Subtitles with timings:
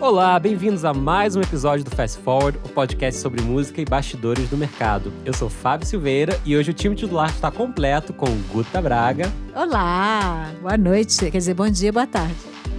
[0.00, 4.48] Olá, bem-vindos a mais um episódio do Fast Forward, o podcast sobre música e bastidores
[4.48, 5.12] do mercado.
[5.24, 9.28] Eu sou Fábio Silveira e hoje o time titular está completo com Guta Braga.
[9.52, 12.36] Olá, boa noite, quer dizer, bom dia, boa tarde.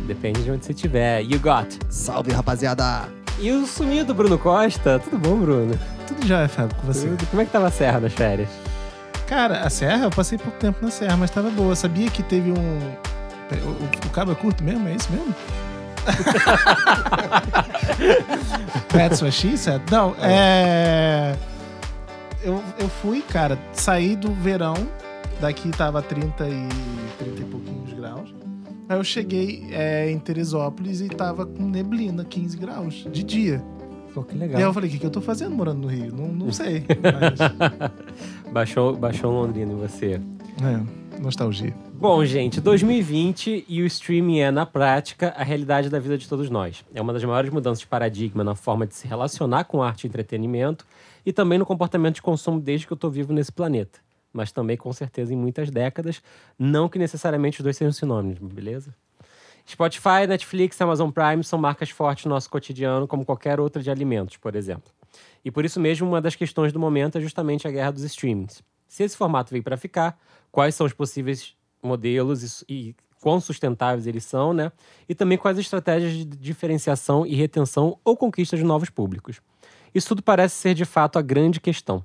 [0.08, 1.22] Depende de onde você estiver.
[1.22, 1.68] You got.
[1.90, 3.10] Salve, rapaziada!
[3.38, 4.98] E o sumido Bruno Costa.
[5.00, 5.78] Tudo bom, Bruno?
[6.08, 7.10] Tudo já, Fábio, com você.
[7.10, 7.28] Tudo.
[7.28, 8.50] Como é que tava a Serra nas férias?
[9.28, 11.76] Cara, a Serra, eu passei pouco tempo na Serra, mas tava boa.
[11.76, 12.80] Sabia que teve um.
[13.52, 14.88] O, o cabo é curto mesmo?
[14.88, 15.36] É isso mesmo?
[18.90, 19.82] That's what she said?
[19.92, 21.36] Não, é.
[22.42, 24.76] Eu, eu fui, cara, saí do verão,
[25.42, 26.68] daqui tava 30 e,
[27.18, 28.34] 30 e pouquinhos graus.
[28.88, 33.62] Aí eu cheguei é, em Teresópolis e tava com neblina, 15 graus, de dia.
[34.14, 34.60] Pô, que legal.
[34.60, 36.12] E aí eu falei, o que, que eu tô fazendo morando no Rio?
[36.12, 36.84] Não, não sei.
[36.90, 38.52] Mas...
[38.52, 40.20] baixou, baixou Londrina em você.
[40.64, 41.76] É, nostalgia.
[41.94, 46.50] Bom, gente, 2020 e o streaming é, na prática, a realidade da vida de todos
[46.50, 46.84] nós.
[46.94, 50.08] É uma das maiores mudanças de paradigma na forma de se relacionar com arte e
[50.08, 50.86] entretenimento
[51.26, 54.00] e também no comportamento de consumo desde que eu estou vivo nesse planeta.
[54.32, 56.22] Mas também, com certeza, em muitas décadas.
[56.58, 58.94] Não que necessariamente os dois sejam sinônimos, beleza?
[59.68, 64.38] Spotify, Netflix, Amazon Prime são marcas fortes no nosso cotidiano, como qualquer outra de alimentos,
[64.38, 64.92] por exemplo.
[65.44, 68.64] E por isso mesmo, uma das questões do momento é justamente a guerra dos streamings.
[68.88, 70.20] Se esse formato veio para ficar,
[70.52, 74.72] quais são os possíveis modelos e, e quão sustentáveis eles são, né?
[75.08, 79.42] E também quais estratégias de diferenciação e retenção ou conquista de novos públicos.
[79.94, 82.04] Isso tudo parece ser de fato a grande questão.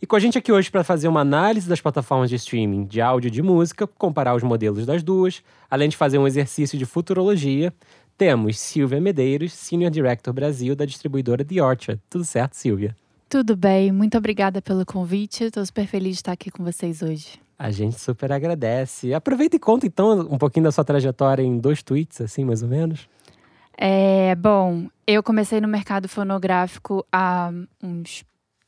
[0.00, 3.00] E com a gente aqui hoje para fazer uma análise das plataformas de streaming de
[3.00, 6.86] áudio e de música, comparar os modelos das duas, além de fazer um exercício de
[6.86, 7.72] futurologia,
[8.16, 12.00] temos Silvia Medeiros, Senior Director Brasil da distribuidora The Orchard.
[12.08, 12.96] Tudo certo, Silvia?
[13.28, 15.44] Tudo bem, muito obrigada pelo convite.
[15.44, 17.47] Estou super feliz de estar aqui com vocês hoje.
[17.58, 19.12] A gente super agradece.
[19.12, 22.68] Aproveita e conta então um pouquinho da sua trajetória em dois tweets, assim, mais ou
[22.68, 23.08] menos.
[23.76, 27.50] É, bom, eu comecei no mercado fonográfico há
[27.82, 28.24] uns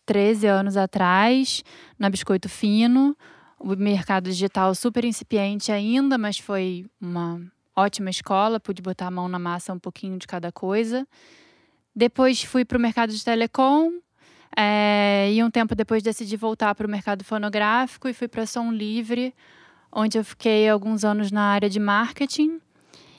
[0.07, 1.63] 13 anos atrás,
[1.99, 3.17] na Biscoito Fino.
[3.59, 7.41] O mercado digital super incipiente ainda, mas foi uma
[7.77, 11.07] ótima escola, pude botar a mão na massa um pouquinho de cada coisa.
[11.95, 13.93] Depois fui para o mercado de telecom,
[14.57, 18.73] é, e um tempo depois decidi voltar para o mercado fonográfico e fui para Som
[18.73, 19.35] Livre,
[19.93, 22.61] onde eu fiquei alguns anos na área de marketing.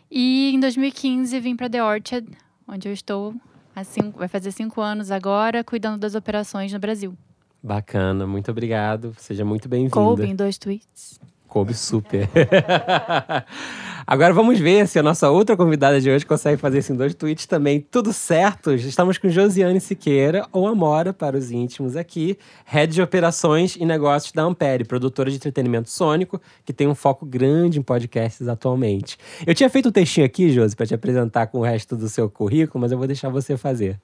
[0.10, 2.28] E em 2015 vim para The Orchard,
[2.68, 3.34] onde eu estou
[3.76, 7.16] há cinco, vai fazer cinco anos agora, cuidando das operações no Brasil.
[7.64, 9.14] Bacana, muito obrigado.
[9.18, 9.94] Seja muito bem-vinda.
[9.94, 11.20] Coube em dois tweets.
[11.52, 12.30] Coube super.
[14.08, 17.14] Agora vamos ver se a nossa outra convidada de hoje consegue fazer isso em dois
[17.14, 17.86] tweets também.
[17.92, 18.74] Tudo certo?
[18.74, 24.32] Estamos com Josiane Siqueira, ou Amora para os íntimos aqui, head de operações e negócios
[24.32, 29.18] da Ampere, produtora de entretenimento sônico, que tem um foco grande em podcasts atualmente.
[29.46, 32.30] Eu tinha feito um textinho aqui, Josi, para te apresentar com o resto do seu
[32.30, 34.00] currículo, mas eu vou deixar você fazer.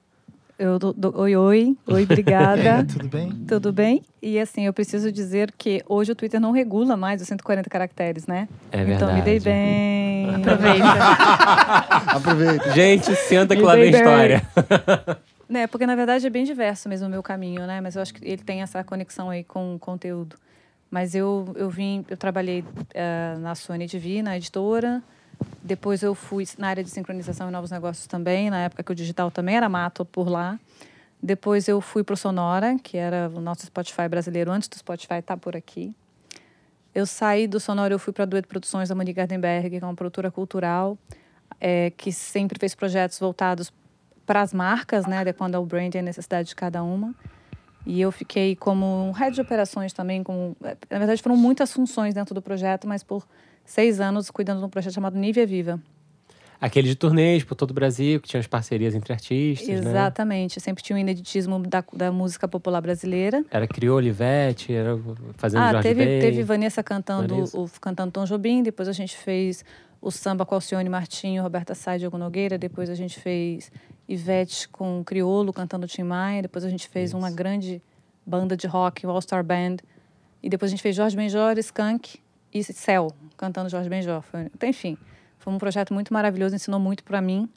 [0.60, 1.78] Eu do, do, oi, oi.
[1.86, 2.84] Oi, obrigada.
[2.92, 3.32] Tudo bem?
[3.48, 4.02] Tudo bem?
[4.20, 8.26] E assim, eu preciso dizer que hoje o Twitter não regula mais os 140 caracteres,
[8.26, 8.50] né?
[8.72, 8.96] É verdade.
[8.96, 10.34] Então me dei bem.
[10.34, 12.16] Aproveita.
[12.16, 12.72] Aproveita.
[12.72, 14.42] Gente, senta que lá vem história.
[15.48, 17.80] né, porque na verdade é bem diverso mesmo o meu caminho, né?
[17.80, 20.36] Mas eu acho que ele tem essa conexão aí com o conteúdo.
[20.90, 25.04] Mas eu, eu vim, eu trabalhei uh, na Sony TV, na editora.
[25.62, 28.96] Depois eu fui na área de sincronização e novos negócios também, na época que o
[28.96, 30.60] digital também era mato por lá.
[31.22, 35.16] Depois eu fui para o Sonora, que era o nosso Spotify brasileiro, antes do Spotify
[35.16, 35.96] estar tá por aqui.
[36.94, 39.86] Eu saí do Sonora, eu fui para a Duet Produções da Monique Gardenberg, que é
[39.86, 40.98] uma produtora cultural,
[41.60, 43.72] é, que sempre fez projetos voltados
[44.26, 47.14] para as marcas, né, adequando ao brand e a necessidade de cada uma.
[47.86, 50.22] E eu fiquei como head de operações também.
[50.22, 53.26] Com, na verdade, foram muitas funções dentro do projeto, mas por
[53.68, 55.80] seis anos cuidando de um projeto chamado Nívia Viva.
[56.60, 59.92] Aquele de turnês por todo o Brasil, que tinha as parcerias entre artistas, né?
[59.92, 60.58] Exatamente.
[60.58, 60.64] Né?
[60.64, 63.46] Sempre tinha um ineditismo da, da música popular brasileira.
[63.52, 65.00] Era Criou Olivete, era
[65.36, 67.60] fazendo ah, Jorge teve, teve Vanessa cantando, Vanessa.
[67.60, 69.64] O, cantando Tom Jobim, depois a gente fez
[70.02, 73.72] o samba com Alcione Martinho, Roberta Sá e Diogo Nogueira, depois a gente fez
[74.10, 77.18] Ivete com Criolo cantando Tim Maia, depois a gente fez Isso.
[77.18, 77.84] uma grande
[78.26, 79.78] banda de rock, o All Star Band,
[80.42, 82.20] e depois a gente fez Jorge Benjor, Skank
[82.60, 83.90] e Céu, cantando Jorge.
[84.24, 84.98] Foi, então, enfim,
[85.38, 87.50] foi um projeto muito maravilhoso, ensinou muito para mim.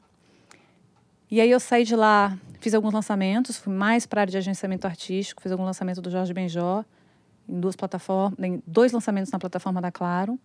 [1.29, 4.85] E aí eu saí de lá, fiz alguns lançamentos, fui mais para área de agenciamento
[4.85, 6.83] artístico, fiz algum lançamento do Jorge Benjó
[7.47, 10.39] em duas plataformas, em dois lançamentos na plataforma da Claro,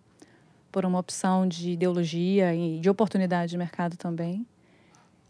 [0.72, 4.46] por uma opção de ideologia e de oportunidade de mercado também.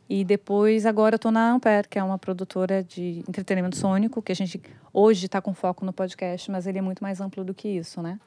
[0.08, 4.30] E depois, agora eu estou na Ampere, que é uma produtora de entretenimento sônico, que
[4.30, 4.60] a gente
[4.92, 8.00] hoje está com foco no podcast, mas ele é muito mais amplo do que isso,
[8.00, 8.18] né?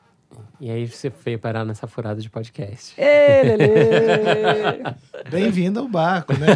[0.62, 2.94] E aí você veio parar nessa furada de podcast.
[3.00, 4.84] Ê, Lelê!
[5.32, 6.48] Bem-vindo ao barco, né?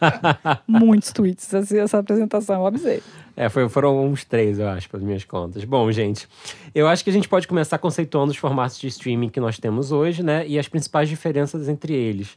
[0.66, 3.02] Muitos tweets assim, essa apresentação, eu avisei.
[3.36, 5.64] É, foi- foram uns três, eu acho, pelas minhas contas.
[5.64, 6.26] Bom, gente,
[6.74, 9.92] eu acho que a gente pode começar conceituando os formatos de streaming que nós temos
[9.92, 10.46] hoje, né?
[10.48, 12.36] E as principais diferenças entre eles.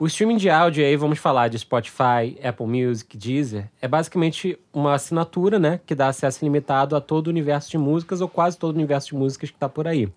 [0.00, 4.94] O streaming de áudio, aí vamos falar de Spotify, Apple Music, Deezer, é basicamente uma
[4.94, 5.80] assinatura, né?
[5.84, 9.08] Que dá acesso ilimitado a todo o universo de músicas ou quase todo o universo
[9.08, 10.08] de músicas que está por aí.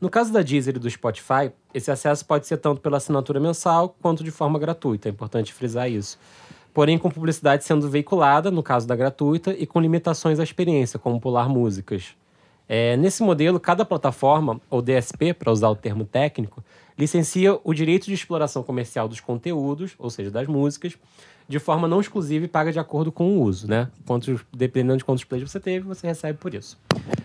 [0.00, 3.96] No caso da Deezer e do Spotify, esse acesso pode ser tanto pela assinatura mensal
[4.00, 5.08] quanto de forma gratuita.
[5.08, 6.20] É importante frisar isso.
[6.72, 11.20] Porém, com publicidade sendo veiculada, no caso da gratuita, e com limitações à experiência, como
[11.20, 12.14] pular músicas.
[12.68, 16.64] É, nesse modelo, cada plataforma, ou DSP, para usar o termo técnico,
[16.98, 20.96] licencia o direito de exploração comercial dos conteúdos, ou seja, das músicas,
[21.48, 23.88] de forma não exclusiva e paga de acordo com o uso, né?
[24.04, 26.76] Quantos, dependendo de quantos plays você teve, você recebe por isso.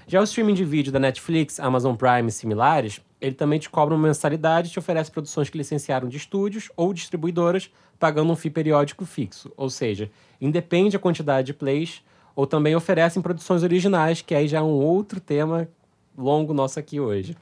[0.07, 3.95] Já o streaming de vídeo da Netflix, Amazon Prime e similares, ele também te cobra
[3.95, 8.51] uma mensalidade e te oferece produções que licenciaram de estúdios ou distribuidoras, pagando um FII
[8.51, 9.51] periódico fixo.
[9.57, 12.03] Ou seja, independe a quantidade de plays,
[12.36, 15.68] ou também oferecem produções originais, que aí já é um outro tema
[16.18, 17.36] longo nosso aqui hoje.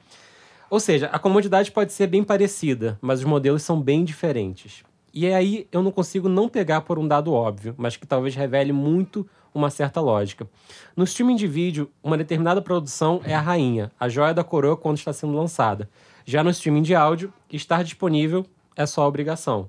[0.68, 4.84] Ou seja, a comodidade pode ser bem parecida, mas os modelos são bem diferentes.
[5.12, 8.72] E aí eu não consigo não pegar por um dado óbvio, mas que talvez revele
[8.72, 10.48] muito uma certa lógica.
[10.96, 14.98] No streaming de vídeo, uma determinada produção é a rainha, a joia da coroa quando
[14.98, 15.90] está sendo lançada.
[16.24, 18.46] Já no streaming de áudio, estar disponível
[18.76, 19.68] é só obrigação.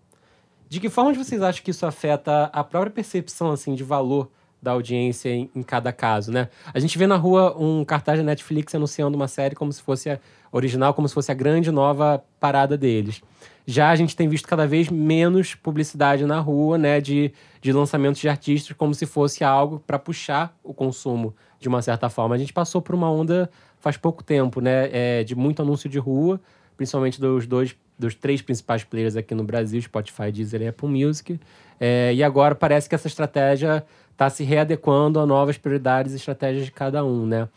[0.69, 4.29] De que forma vocês acham que isso afeta a própria percepção assim de valor
[4.61, 6.49] da audiência em, em cada caso, né?
[6.73, 10.09] A gente vê na rua um cartaz da Netflix anunciando uma série como se fosse
[10.09, 10.19] a
[10.51, 13.21] original, como se fosse a grande nova parada deles.
[13.65, 17.31] Já a gente tem visto cada vez menos publicidade na rua, né, de,
[17.61, 22.09] de lançamentos de artistas, como se fosse algo para puxar o consumo de uma certa
[22.09, 22.35] forma.
[22.35, 23.49] A gente passou por uma onda
[23.79, 26.39] faz pouco tempo, né, é, de muito anúncio de rua,
[26.75, 31.39] principalmente dos dois, dos três principais players aqui no Brasil, Spotify, Deezer e Apple Music.
[31.79, 36.65] É, e agora parece que essa estratégia está se readequando a novas prioridades e estratégias
[36.65, 37.47] de cada um, né?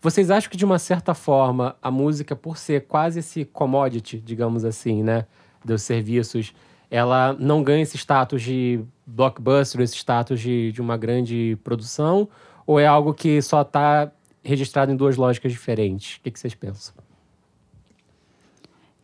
[0.00, 4.64] Vocês acham que, de uma certa forma, a música, por ser quase esse commodity, digamos
[4.64, 5.26] assim, né,
[5.64, 6.52] dos serviços,
[6.90, 12.28] ela não ganha esse status de blockbuster, esse status de, de uma grande produção?
[12.66, 14.10] Ou é algo que só está
[14.42, 16.16] registrado em duas lógicas diferentes?
[16.16, 16.94] O que, que vocês pensam?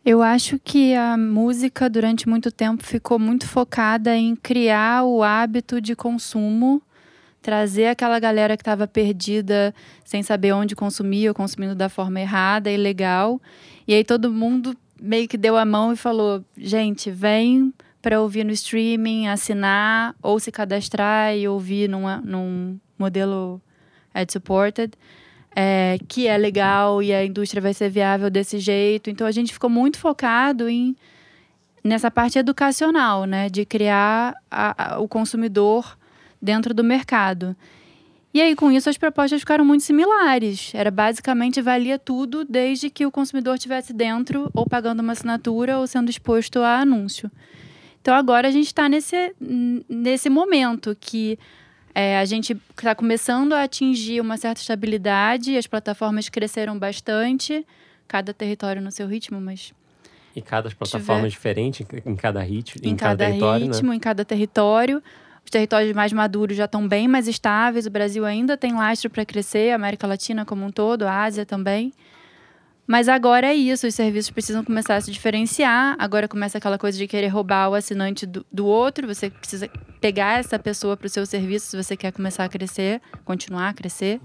[0.05, 5.79] Eu acho que a música, durante muito tempo, ficou muito focada em criar o hábito
[5.79, 6.81] de consumo,
[7.41, 12.69] trazer aquela galera que estava perdida, sem saber onde consumir, ou consumindo da forma errada,
[12.71, 13.41] ilegal.
[13.87, 18.43] E aí todo mundo meio que deu a mão e falou: gente, vem para ouvir
[18.43, 23.61] no streaming, assinar, ou se cadastrar e ouvir numa, num modelo
[24.13, 24.93] ad-supported
[25.55, 29.09] é, que é legal e a indústria vai ser viável desse jeito.
[29.09, 30.95] Então a gente ficou muito focado em
[31.83, 35.97] nessa parte educacional, né, de criar a- a- o consumidor
[36.41, 37.55] dentro do mercado.
[38.33, 40.71] E aí com isso as propostas ficaram muito similares.
[40.75, 45.87] Era basicamente valia tudo desde que o consumidor estivesse dentro ou pagando uma assinatura ou
[45.87, 47.31] sendo exposto a anúncio.
[48.01, 49.33] Então agora a gente está nesse,
[49.89, 51.37] nesse momento que
[51.93, 57.65] é, a gente está começando a atingir uma certa estabilidade, as plataformas cresceram bastante,
[58.07, 59.73] cada território no seu ritmo, mas
[60.35, 63.71] E cada plataforma é diferente em cada ritmo, em, cada, território, né?
[63.73, 65.03] ritmo, em cada território.
[65.49, 69.25] Os territórios mais maduros já estão bem mais estáveis, o Brasil ainda tem lastro para
[69.25, 71.91] crescer, a América Latina como um todo, a Ásia também.
[72.85, 75.95] Mas agora é isso, os serviços precisam começar a se diferenciar.
[75.97, 79.07] Agora começa aquela coisa de querer roubar o assinante do, do outro.
[79.07, 79.67] Você precisa
[79.99, 83.73] pegar essa pessoa para o seu serviço se você quer começar a crescer, continuar a
[83.73, 84.21] crescer.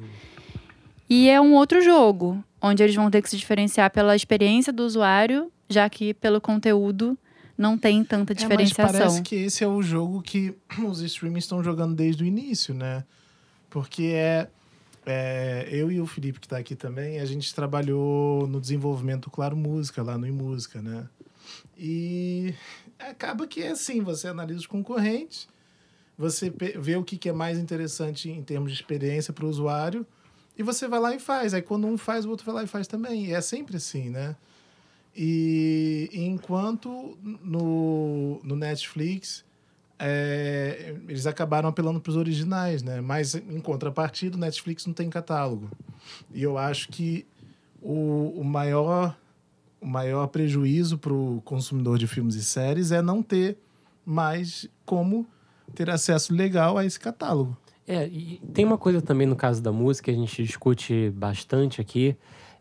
[1.08, 4.84] E é um outro jogo, onde eles vão ter que se diferenciar pela experiência do
[4.84, 7.16] usuário, já que pelo conteúdo
[7.56, 8.92] não tem tanta É, mas diferenciação.
[8.92, 10.54] parece que esse é o jogo que
[10.86, 13.04] os streamings estão jogando desde o início, né?
[13.70, 14.48] Porque é,
[15.06, 19.56] é, eu e o Felipe, que está aqui também, a gente trabalhou no desenvolvimento Claro
[19.56, 21.08] Música, lá no iMúsica, né?
[21.76, 22.54] E
[22.98, 25.48] acaba que é assim, você analisa os concorrentes,
[26.16, 30.06] você vê o que, que é mais interessante em termos de experiência para o usuário,
[30.56, 31.52] e você vai lá e faz.
[31.52, 33.26] Aí quando um faz, o outro vai lá e faz também.
[33.26, 34.36] E é sempre assim, né?
[35.16, 39.44] E enquanto no, no Netflix
[39.98, 43.00] é, eles acabaram apelando para os originais, né?
[43.00, 45.70] Mas em contrapartida, o Netflix não tem catálogo.
[46.32, 47.26] E eu acho que
[47.80, 49.16] o, o maior
[49.80, 53.58] o maior prejuízo para o consumidor de filmes e séries é não ter
[54.04, 55.26] mais como
[55.74, 57.54] ter acesso legal a esse catálogo.
[57.86, 62.16] É, e tem uma coisa também no caso da música a gente discute bastante aqui,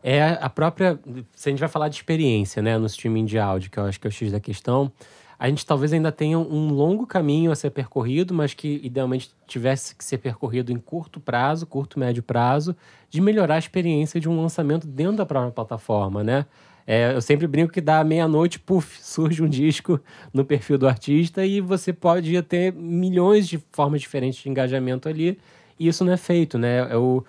[0.06, 1.00] É a própria.
[1.34, 3.98] Se a gente vai falar de experiência, né, no streaming de áudio, que eu acho
[3.98, 4.92] que é o X da questão,
[5.38, 9.94] a gente talvez ainda tenha um longo caminho a ser percorrido, mas que idealmente tivesse
[9.94, 12.76] que ser percorrido em curto prazo, curto, médio prazo,
[13.08, 16.44] de melhorar a experiência de um lançamento dentro da própria plataforma, né?
[16.86, 19.98] É, eu sempre brinco que dá meia-noite, puf, surge um disco
[20.34, 25.38] no perfil do artista e você pode ter milhões de formas diferentes de engajamento ali,
[25.78, 26.92] e isso não é feito, né?
[26.92, 27.24] Eu,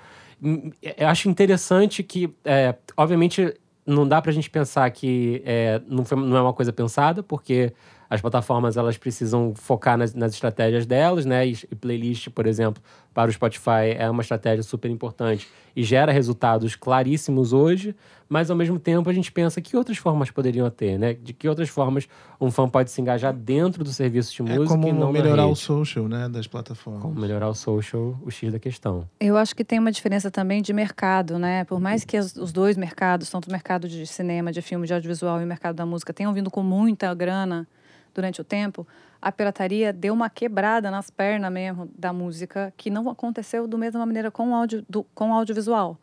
[0.82, 3.54] eu acho interessante que, é, obviamente,
[3.86, 7.74] não dá pra gente pensar que é, não, foi, não é uma coisa pensada, porque
[8.09, 11.47] as plataformas elas precisam focar nas, nas estratégias delas, né?
[11.47, 12.81] E, e, playlist, por exemplo,
[13.13, 17.95] para o Spotify é uma estratégia super importante e gera resultados claríssimos hoje,
[18.29, 21.13] mas ao mesmo tempo a gente pensa que outras formas poderiam ter, né?
[21.13, 22.07] De que outras formas
[22.39, 25.47] um fã pode se engajar dentro do serviço de música é como e não melhorar
[25.47, 27.01] o social, né, das plataformas.
[27.01, 29.07] Como melhorar o social, o X da questão.
[29.19, 31.63] Eu acho que tem uma diferença também de mercado, né?
[31.65, 35.41] Por mais que os dois mercados, tanto o mercado de cinema, de filme, de audiovisual
[35.41, 37.67] e o mercado da música tenham vindo com muita grana
[38.15, 38.88] durante o tempo,
[39.22, 44.03] a pirataria deu uma quebrada nas pernas mesmo da música, que não aconteceu da mesma
[44.05, 46.00] maneira com o, audio, do, com o audiovisual.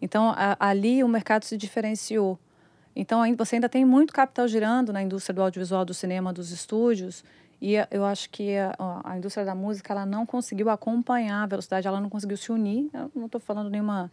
[0.00, 2.38] Então, a, ali o mercado se diferenciou.
[2.96, 7.24] Então, você ainda tem muito capital girando na indústria do audiovisual, do cinema, dos estúdios,
[7.60, 11.86] e eu acho que a, a indústria da música ela não conseguiu acompanhar a velocidade,
[11.86, 12.88] ela não conseguiu se unir.
[12.94, 14.10] Eu não estou falando nenhuma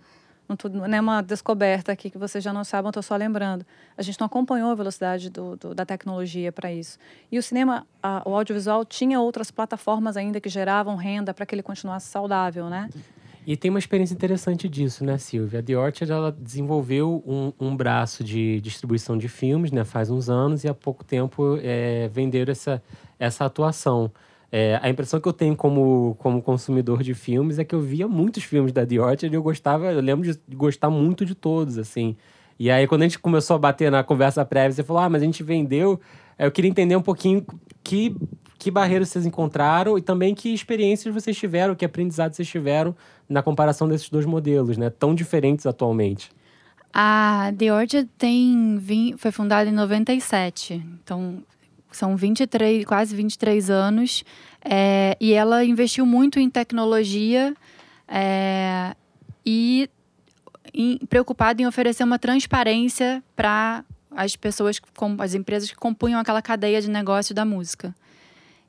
[0.48, 3.66] não, é uma descoberta aqui que vocês já não sabem, estou só lembrando.
[3.98, 6.98] A gente não acompanhou a velocidade do, do da tecnologia para isso.
[7.32, 11.54] E o cinema, a, o audiovisual, tinha outras plataformas ainda que geravam renda para que
[11.54, 12.89] ele continuasse saudável, né?
[13.46, 15.62] E tem uma experiência interessante disso, né, Silvia?
[15.62, 20.30] A The Orchard, ela desenvolveu um, um braço de distribuição de filmes, né, faz uns
[20.30, 22.84] anos, e há pouco tempo é, venderam essa,
[23.18, 24.12] essa atuação.
[24.51, 28.08] É, a impressão que eu tenho como, como consumidor de filmes é que eu via
[28.08, 31.77] muitos filmes da The Orchard e eu gostava, eu lembro de gostar muito de todos,
[31.77, 32.16] assim.
[32.60, 35.22] E aí, quando a gente começou a bater na conversa prévia, você falou, ah, mas
[35.22, 36.00] a gente vendeu.
[36.39, 37.46] Eu queria entender um pouquinho
[37.84, 38.16] que,
[38.58, 42.96] que barreiras vocês encontraram e também que experiências vocês tiveram, que aprendizados vocês tiveram
[43.30, 44.89] na comparação desses dois modelos, né?
[44.89, 46.32] Tão diferentes atualmente.
[46.94, 48.82] A The Orchard tem,
[49.18, 51.44] foi fundada em 97, então
[51.91, 54.24] são 23, quase 23 anos,
[54.63, 57.56] é, e ela investiu muito em tecnologia
[58.08, 58.96] é,
[59.46, 59.89] e
[60.74, 64.79] em, preocupada em oferecer uma transparência para as pessoas,
[65.20, 67.96] as empresas que compunham aquela cadeia de negócio da música.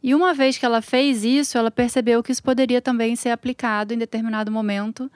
[0.03, 3.93] E uma vez que ela fez isso, ela percebeu que isso poderia também ser aplicado
[3.93, 5.11] em determinado momento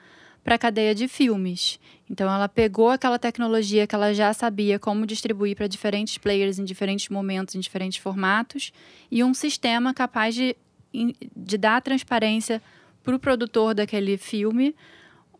[0.44, 1.78] para a cadeia de filmes.
[2.10, 6.64] Então ela pegou aquela tecnologia que ela já sabia como distribuir para diferentes players em
[6.64, 8.72] diferentes momentos, em diferentes formatos,
[9.10, 10.56] e um sistema capaz de,
[11.36, 12.60] de dar transparência
[13.02, 14.74] para o produtor daquele filme,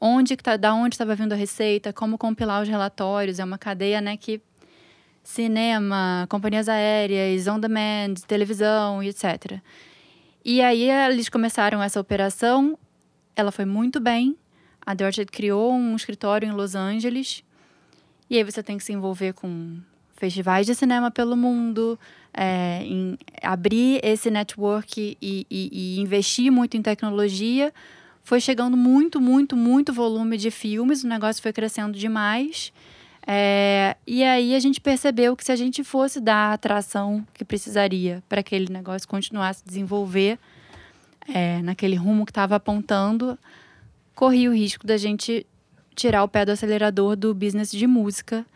[0.00, 3.38] onde tá, da onde estava vindo a receita, como compilar os relatórios.
[3.38, 4.40] É uma cadeia né, que
[5.23, 9.61] cinema, companhias aéreas, on demand, televisão etc.
[10.44, 12.76] E aí eles começaram essa operação,
[13.37, 14.37] ela foi muito bem,
[14.85, 17.45] a Dorset criou um escritório em Los Angeles.
[18.29, 19.79] E aí você tem que se envolver com
[20.17, 21.99] festivais de cinema pelo mundo,
[22.33, 27.73] é, em abrir esse network e, e, e, investir muito em tecnologia.
[28.23, 32.73] Foi chegando muito, muito, muito volume de filmes, o negócio foi crescendo demais.
[33.27, 37.45] É, e aí a gente percebeu que se a gente fosse dar a atração que
[37.45, 40.39] precisaria para aquele negócio continuar a se desenvolver
[41.33, 43.39] é, naquele rumo que estava apontando,
[44.23, 45.45] corria o risco da gente
[45.97, 48.47] tirar o pé do acelerador do business de música.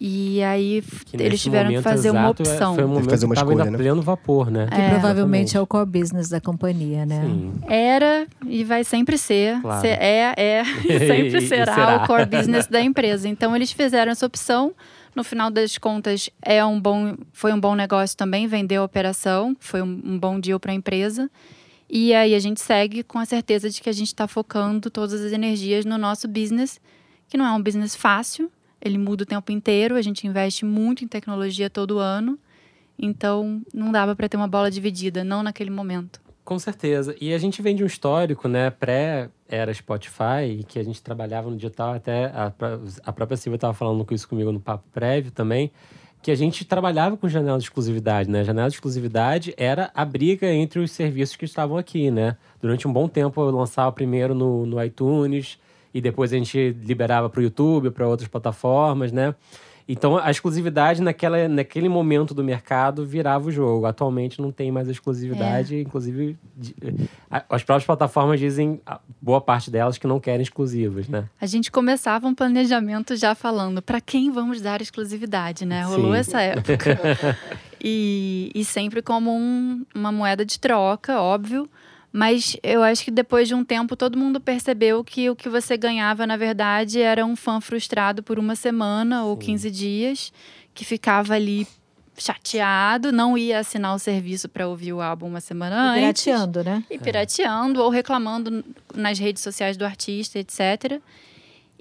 [0.00, 2.76] E aí que eles tiveram que fazer uma é, opção.
[2.76, 3.76] Foi um momento fazer uma que escolha, né?
[3.78, 4.68] pleno vapor, né?
[4.68, 5.56] Que é, provavelmente exatamente.
[5.56, 7.20] é o core business da companhia, né?
[7.20, 7.52] Sim.
[7.66, 9.60] Era e vai sempre ser.
[9.60, 9.84] Claro.
[9.88, 13.28] é, é e sempre será, será, o core business da empresa.
[13.28, 14.72] Então eles fizeram essa opção.
[15.16, 19.56] No final das contas, é um bom, foi um bom negócio também, vendeu a operação,
[19.58, 21.28] foi um, um bom deal para a empresa.
[21.88, 25.22] E aí a gente segue com a certeza de que a gente está focando todas
[25.22, 26.80] as energias no nosso business,
[27.28, 28.50] que não é um business fácil,
[28.80, 32.38] ele muda o tempo inteiro, a gente investe muito em tecnologia todo ano,
[32.98, 36.20] então não dava para ter uma bola dividida, não naquele momento.
[36.44, 37.16] Com certeza.
[37.20, 41.56] E a gente vem de um histórico, né, pré-era Spotify, que a gente trabalhava no
[41.56, 42.52] digital, até a,
[43.04, 45.72] a própria Silvia estava falando com isso comigo no papo prévio também,
[46.26, 48.42] que a gente trabalhava com janela de exclusividade, né?
[48.42, 52.36] Janela de exclusividade era a briga entre os serviços que estavam aqui, né?
[52.60, 55.56] Durante um bom tempo eu lançava primeiro no, no iTunes
[55.94, 59.36] e depois a gente liberava para o YouTube, para outras plataformas, né?
[59.88, 63.86] Então a exclusividade naquela, naquele momento do mercado virava o jogo.
[63.86, 66.74] Atualmente não tem mais exclusividade, inclusive de-
[67.30, 68.80] a- as próprias plataformas dizem,
[69.22, 71.26] boa parte delas, que não querem exclusivas, né?
[71.40, 75.82] A gente começava um planejamento já falando para quem vamos dar exclusividade, né?
[75.84, 76.18] Rolou Sim.
[76.18, 76.98] essa época.
[77.80, 81.68] e, e sempre como um- uma moeda de troca, óbvio.
[82.16, 85.76] Mas eu acho que depois de um tempo todo mundo percebeu que o que você
[85.76, 90.32] ganhava, na verdade, era um fã frustrado por uma semana ou 15 dias,
[90.72, 91.68] que ficava ali
[92.16, 96.24] chateado, não ia assinar o serviço para ouvir o álbum uma semana antes.
[96.24, 96.82] Pirateando, né?
[96.90, 101.02] E pirateando ou reclamando nas redes sociais do artista, etc.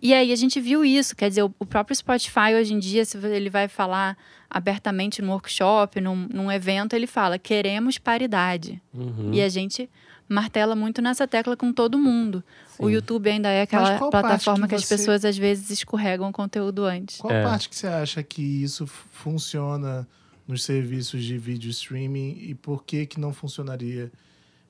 [0.02, 3.06] E aí a gente viu isso, quer dizer, o o próprio Spotify hoje em dia,
[3.06, 4.18] se ele vai falar
[4.50, 8.82] abertamente num workshop, num, num evento, ele fala: queremos paridade.
[8.94, 9.32] Uhum.
[9.34, 9.90] E a gente
[10.28, 12.44] martela muito nessa tecla com todo mundo.
[12.80, 12.94] O Sim.
[12.94, 16.84] YouTube ainda é aquela plataforma que que, as você- pessoas às vezes escorregam o conteúdo
[16.86, 17.18] antes.
[17.18, 17.44] Qual É.
[17.44, 20.08] parte que você acha que isso funciona
[20.48, 24.12] nos serviços de vídeo streaming e por que que não funcionaria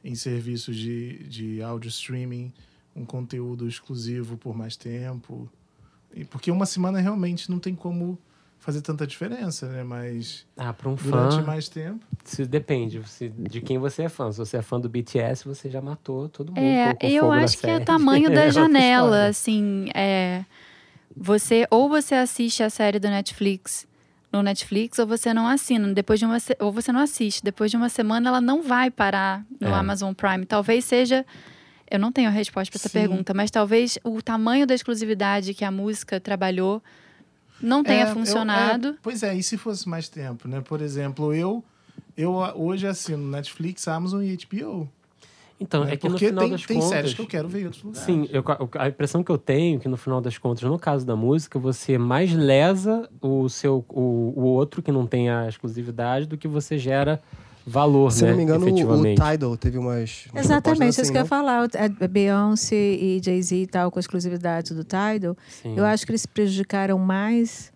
[0.03, 2.51] em serviços de, de áudio streaming
[2.95, 5.49] um conteúdo exclusivo por mais tempo?
[6.13, 8.17] E porque uma semana realmente não tem como
[8.65, 9.83] fazer tanta diferença, né?
[9.83, 12.03] Mas Ah, para um durante fã, mais tempo.
[12.23, 14.31] se depende se- de quem você é fã.
[14.31, 16.59] Se você é fã do BTS, você já matou todo mundo.
[16.59, 19.89] É, colocou eu fogo na acho que é o tamanho É da outra janela, assim,
[19.93, 20.43] é
[21.15, 23.87] você ou você assiste a série do Netflix
[24.31, 25.93] no Netflix ou você não assina.
[25.93, 27.41] Depois de uma se- ou você não assiste.
[27.43, 29.73] Depois de uma semana ela não vai parar no É.
[29.73, 30.45] Amazon Prime.
[30.45, 31.25] Talvez seja
[31.89, 35.63] eu não tenho a resposta para essa pergunta, mas talvez o tamanho da exclusividade que
[35.63, 36.81] a música trabalhou
[37.61, 38.87] não tenha É, eu- funcionado.
[38.89, 40.61] é, pois é, e se fosse mais tempo, né?
[40.61, 41.63] Por exemplo, eu,
[42.17, 44.89] eu ah, hoje assino Netflix, Amazon e HBO.
[45.59, 45.93] Então, né?
[45.93, 46.89] é que no final tem, das tem contas...
[46.89, 48.05] séries que eu quero ver em outros lugares.
[48.05, 48.43] Sim, eu-
[48.77, 51.57] a impressão que eu tenho é que no final das contas, no caso da música,
[51.57, 56.47] você mais lesa o seu o, o outro que não tem a exclusividade do que
[56.47, 57.21] você gera
[57.65, 58.29] valor, Se né?
[58.31, 59.15] não me engano, o-.
[59.15, 60.27] Tidal teve umas.
[60.31, 61.27] umas Exatamente, propostas isso assim, que eu ia né?
[61.29, 61.63] falar.
[61.63, 65.75] O- A Beyoncé e Jay-Z e tal, com a exclusividade do Tidal, Sim.
[65.77, 67.73] eu acho que eles se prejudicaram mais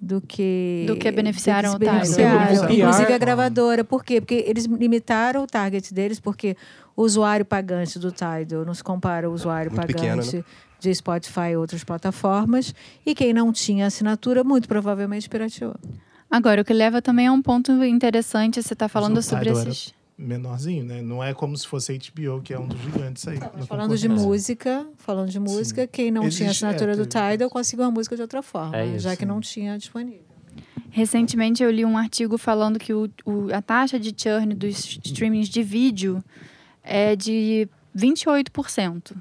[0.00, 0.84] do que...
[0.86, 2.70] Do que beneficiaram do que o Tidal.
[2.72, 3.82] Inclusive a gravadora.
[3.84, 4.20] Por quê?
[4.20, 6.56] Porque eles limitaram o target deles, porque
[6.96, 10.44] o usuário pagante do Tidal não se compara ao usuário Muito pagante pequeno, né?
[10.80, 12.72] de Spotify e outras plataformas.
[13.04, 15.74] E quem não tinha assinatura, muito provavelmente pirateou.
[16.30, 19.94] Agora, o que leva também a um ponto interessante, você está falando sobre esses.
[20.16, 21.00] menorzinho, né?
[21.00, 23.38] Não é como se fosse HBO, que é um dos gigantes aí.
[23.38, 27.48] na Falando de música, falando de música, quem não tinha Existe- assinatura é, do Tidal
[27.48, 29.26] conseguiu a música de outra forma, É isso, já que sim.
[29.26, 30.22] não tinha disponível.
[30.90, 35.48] Recentemente eu li um artigo falando que o, o- a taxa de churn dos streamings
[35.48, 36.22] de vídeo
[36.82, 39.14] é de 28%.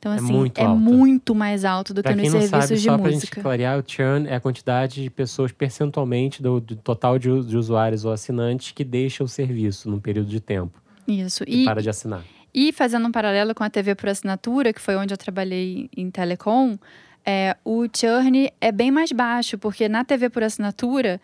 [0.00, 2.80] Então, É assim, muito é muito mais alto do Pra que nos serviços sabe, de
[2.80, 7.18] só pra gente clarear, o churn é a quantidade de pessoas percentualmente do, do total
[7.18, 10.72] de, de usuários ou assinantes que deixam o serviço num período de tempo
[11.06, 11.44] Isso.
[11.46, 12.24] e E, para de assinar.
[12.54, 16.10] e fazendo um paralelo com a TV por assinatura, que foi onde eu trabalhei em
[16.10, 16.78] telecom,
[17.22, 21.20] é, o churn é bem mais baixo, porque na TV por assinatura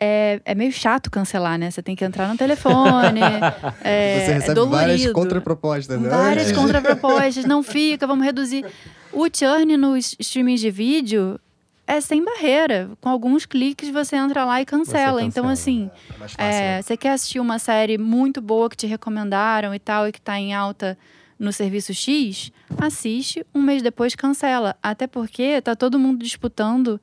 [0.00, 1.70] é, é meio chato cancelar, né?
[1.70, 3.20] Você tem que entrar no telefone.
[3.82, 5.12] é, Você é recebe várias dolorido.
[5.12, 6.08] contrapropostas, né?
[6.08, 6.54] Várias É.
[6.54, 8.64] contrapropostas, não fica, vamos reduzir.
[9.12, 11.38] O churn nos streamings de vídeo
[11.86, 12.90] é sem barreira.
[13.00, 15.20] Com alguns cliques você entra lá e cancela.
[15.20, 15.52] Você Então, cancela.
[15.52, 16.42] assim, É mais fácil.
[16.44, 16.82] é, né?
[16.82, 20.38] você quer assistir uma série muito boa que te recomendaram e tal, e que está
[20.38, 20.98] em alta
[21.38, 24.76] no serviço X, assiste, um mês depois cancela.
[24.82, 27.00] Até porque tá todo mundo disputando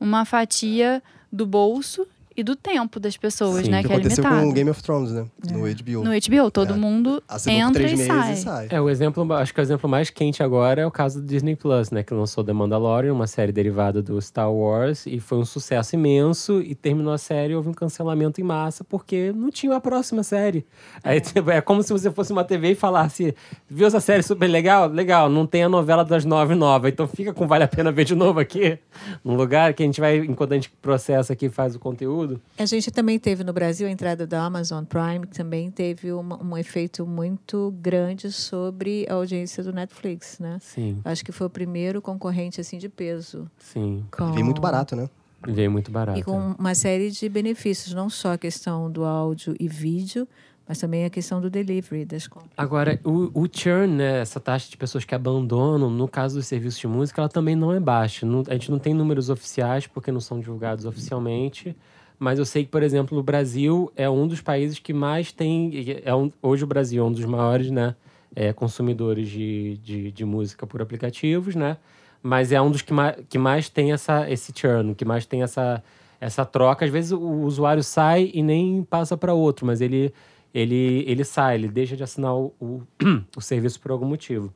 [0.00, 1.02] uma fatia
[1.32, 3.70] do bolso e do tempo das pessoas, Sim.
[3.70, 3.82] né?
[3.82, 4.46] Que Que é aconteceu limitado.
[4.48, 5.26] com Game of Thrones, né?
[5.50, 6.04] No HBO.
[6.04, 6.76] No HBO, todo É.
[6.76, 8.32] mundo Assinou entra três e meses sai.
[8.32, 8.66] e sai.
[8.70, 11.54] É, o exemplo, acho que o exemplo mais quente agora é o caso do Disney
[11.56, 12.02] Plus, né?
[12.02, 16.60] Que lançou The Mandalorian, uma série derivada do Star Wars, e foi um sucesso imenso.
[16.60, 20.22] E terminou a série e houve um cancelamento em massa, porque não tinha a próxima
[20.22, 20.64] série.
[21.02, 23.34] Aí tipo, é como se você fosse uma TV e falasse:
[23.68, 24.88] viu essa série super legal?
[24.88, 26.88] Legal, não tem a novela das nove nova.
[26.88, 28.78] Então fica com Vale a Pena Ver de novo aqui,
[29.22, 32.23] num lugar que a gente vai, enquanto a gente processa aqui e faz o conteúdo.
[32.58, 36.42] A gente também teve no Brasil a entrada da Amazon Prime, que também teve uma-
[36.42, 40.58] um efeito muito grande sobre a audiência do Netflix, né?
[40.60, 43.50] Sim, Acho que foi o primeiro concorrente assim de peso.
[43.58, 44.04] sim.
[44.10, 44.32] Com...
[44.32, 45.08] Veio muito barato, né?
[45.46, 46.18] Veio muito barato.
[46.18, 50.26] E com uma série de benefícios, não só a questão do áudio e vídeo,
[50.66, 52.50] mas também a questão do delivery das compras.
[52.56, 56.80] Agora, o, o churn, né, essa taxa de pessoas que abandonam, no caso dos serviços
[56.80, 58.24] de música, ela também não é baixa.
[58.24, 61.76] Não- a gente não tem números oficiais, porque não são divulgados oficialmente.
[62.18, 66.00] Mas eu sei que, por exemplo, o Brasil é um dos países que mais tem.
[66.04, 67.94] É um, hoje o Brasil é um dos maiores né,
[68.34, 71.76] é, consumidores de, de, de música por aplicativos, né?
[72.24, 75.42] mas é um dos que mais, que mais tem essa, esse churn, que mais tem
[75.42, 75.84] essa,
[76.18, 76.86] essa troca.
[76.86, 80.10] Às vezes o usuário sai e nem passa para outro, mas ele,
[80.54, 82.82] ele, ele sai, ele deixa de assinar o, o,
[83.36, 84.50] o serviço por algum motivo.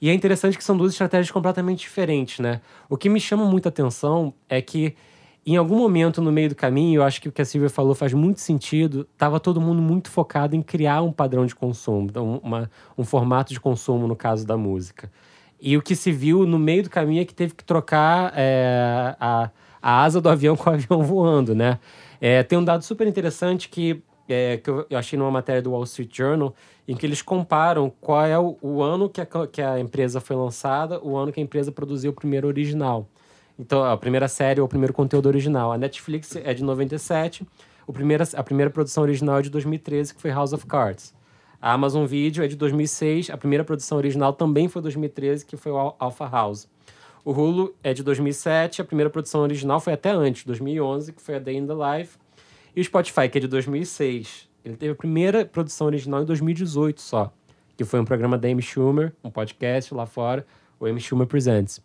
[0.00, 2.60] E é interessante que são duas estratégias completamente diferentes, né?
[2.88, 4.94] O que me chama muita atenção é que
[5.44, 7.94] em algum momento no meio do caminho, eu acho que o que a Silvia falou
[7.94, 12.40] faz muito sentido, estava todo mundo muito focado em criar um padrão de consumo, então
[12.42, 15.10] uma, um formato de consumo no caso da música.
[15.60, 19.16] E o que se viu no meio do caminho é que teve que trocar é,
[19.18, 19.50] a,
[19.80, 21.78] a asa do avião com o avião voando, né?
[22.20, 25.72] É, tem um dado super interessante que, é, que eu, eu, achei numa matéria do
[25.72, 26.54] Wall Street Journal,
[26.86, 30.36] em que eles comparam qual é o, o ano que a, que a empresa foi
[30.36, 33.08] lançada, o ano que a empresa produziu o primeiro original.
[33.58, 35.72] Então, a primeira série ou o primeiro conteúdo original.
[35.72, 37.46] A Netflix é de 97,
[37.86, 41.14] o primeira, a primeira produção original é de 2013, que foi House of Cards.
[41.60, 45.70] A Amazon Video é de 2006, a primeira produção original também foi 2013, que foi
[45.70, 46.68] o Alpha House.
[47.24, 51.36] O Hulu é de 2007, a primeira produção original foi até antes, 2011, que foi
[51.36, 52.18] a Day in the Life.
[52.74, 54.48] E o Spotify, que é de 2006.
[54.64, 57.32] Ele teve a primeira produção original em 2018 só,
[57.76, 60.44] que foi um programa da Amy Schumer, um podcast lá fora,
[60.80, 61.80] o Amy Schumer Presents.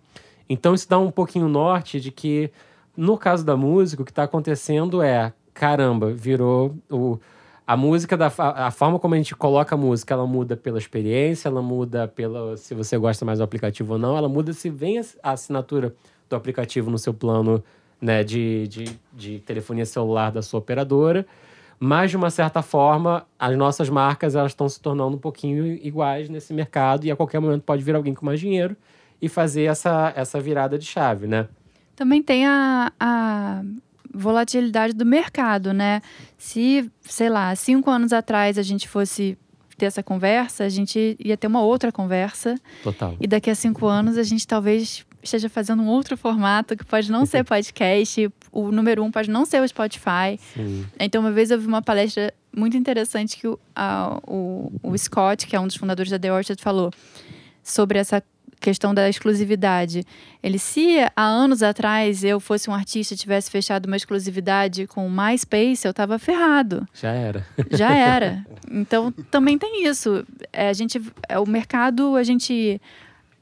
[0.50, 2.52] Então isso dá um pouquinho norte de que,
[2.96, 7.20] no caso da música, o que está acontecendo é, caramba, virou o,
[7.66, 11.50] a música, da, a forma como a gente coloca a música, ela muda pela experiência,
[11.50, 15.00] ela muda pela se você gosta mais do aplicativo ou não, ela muda se vem
[15.00, 15.94] a assinatura
[16.30, 17.64] do aplicativo no seu plano
[18.02, 21.26] né, de, de, de telefonia celular da sua operadora.
[21.80, 26.28] Mas, de uma certa forma, as nossas marcas elas estão se tornando um pouquinho iguais
[26.28, 28.76] nesse mercado e a qualquer momento pode vir alguém com mais dinheiro
[29.22, 31.48] e fazer essa, essa virada de chave, né?
[31.96, 33.64] Também tem a, a
[34.14, 36.02] volatilidade do mercado, né?
[36.38, 39.38] Se, sei lá, cinco anos atrás a gente fosse
[39.78, 42.56] ter essa conversa, a gente ia ter uma outra conversa.
[42.84, 43.16] Total.
[43.20, 47.12] E daqui a cinco anos a gente talvez esteja fazendo um outro formato que pode
[47.12, 50.40] não ser podcast, o número um pode não ser o Spotify.
[50.54, 50.86] Sim.
[51.00, 55.46] Então, uma vez eu vi uma palestra muito interessante que o, a, o, o Scott,
[55.46, 56.92] que é um dos fundadores da The Orchard, falou
[57.64, 58.24] sobre essa
[58.60, 60.04] questão da exclusividade.
[60.42, 65.08] Ele, se há anos atrás eu fosse um artista e tivesse fechado uma exclusividade com
[65.08, 66.88] o MySpace, eu tava ferrado.
[66.94, 67.46] Já era.
[67.72, 68.46] Já era.
[68.70, 70.26] Então, também tem isso.
[70.52, 72.82] É, a gente, é, o mercado, a gente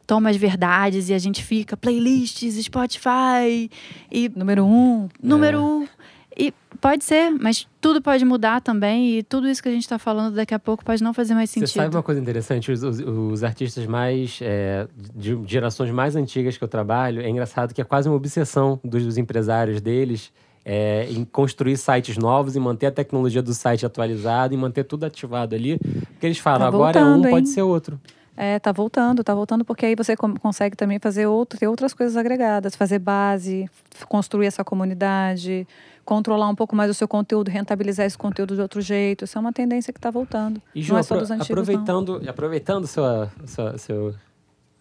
[0.05, 3.69] toma as verdades e a gente fica playlists, Spotify
[4.11, 5.61] e número um, número é.
[5.61, 5.87] um.
[6.37, 9.17] E pode ser, mas tudo pode mudar também.
[9.17, 11.49] E tudo isso que a gente está falando daqui a pouco pode não fazer mais
[11.49, 11.69] sentido.
[11.69, 12.71] Você sabe uma coisa interessante?
[12.71, 14.39] Os, os, os artistas mais.
[14.41, 18.79] É, de gerações mais antigas que eu trabalho, é engraçado que é quase uma obsessão
[18.83, 20.31] dos, dos empresários deles.
[20.67, 25.05] É, em construir sites novos e manter a tecnologia do site atualizada e manter tudo
[25.05, 25.77] ativado ali.
[25.77, 27.29] Porque eles falam, tá agora é um, hein?
[27.29, 27.99] pode ser outro.
[28.37, 32.17] É, tá voltando, tá voltando, porque aí você consegue também fazer outro, ter outras coisas
[32.17, 33.69] agregadas, fazer base,
[34.09, 35.65] construir essa comunidade,
[36.05, 39.25] controlar um pouco mais o seu conteúdo, rentabilizar esse conteúdo de outro jeito.
[39.25, 40.61] Isso é uma tendência que está voltando.
[40.73, 42.29] E, Ju, não é só dos antigos, aproveitando, não.
[42.29, 44.13] aproveitando sua, sua, seu,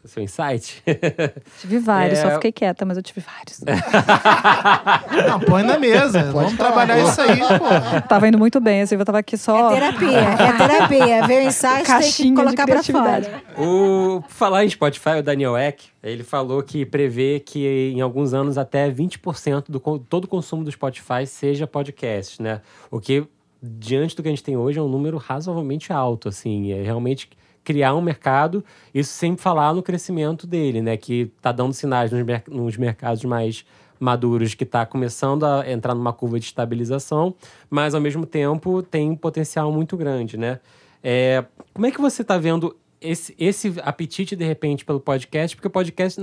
[0.09, 0.83] seu insight.
[1.61, 2.23] Tive vários, é...
[2.23, 3.61] só fiquei quieta, mas eu tive vários.
[5.29, 6.25] Não, põe na mesa.
[6.25, 7.09] Pode Vamos falar, trabalhar pô.
[7.09, 8.01] isso aí, pô.
[8.09, 9.73] Tava indo muito bem, assim, eu tava aqui só.
[9.73, 11.27] É terapia, é terapia.
[11.27, 13.43] Ver o insight, tem que colocar pra fora.
[13.59, 18.59] O falar em Spotify, o Daniel Eck, ele falou que prevê que em alguns anos
[18.59, 22.61] até 20% do todo o consumo do Spotify seja podcast, né?
[22.91, 23.27] O que
[23.63, 27.29] diante do que a gente tem hoje é um número razoavelmente alto, assim, é realmente
[27.65, 30.97] criar um mercado, isso sem falar no crescimento dele, né?
[30.97, 33.65] Que está dando sinais nos, nos mercados mais
[33.99, 37.35] maduros que está começando a entrar numa curva de estabilização,
[37.71, 40.61] mas ao mesmo tempo tem um potencial muito grande, né?
[41.03, 45.55] É, como é que você está vendo esse, esse apetite, de repente, pelo podcast?
[45.57, 46.21] Porque o podcast,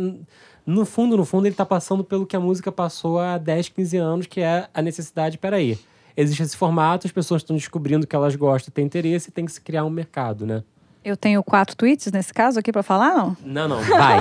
[0.66, 3.98] no fundo, no fundo, ele está passando pelo que a música passou há 10, 15
[3.98, 5.78] anos, que é a necessidade, peraí,
[6.16, 9.62] existe esse formato, as pessoas estão descobrindo que elas gostam, têm interesse, tem que se
[9.62, 10.64] criar um mercado, né?
[11.04, 13.38] Eu tenho quatro tweets nesse caso aqui para falar, não?
[13.44, 14.20] Não, não, vai.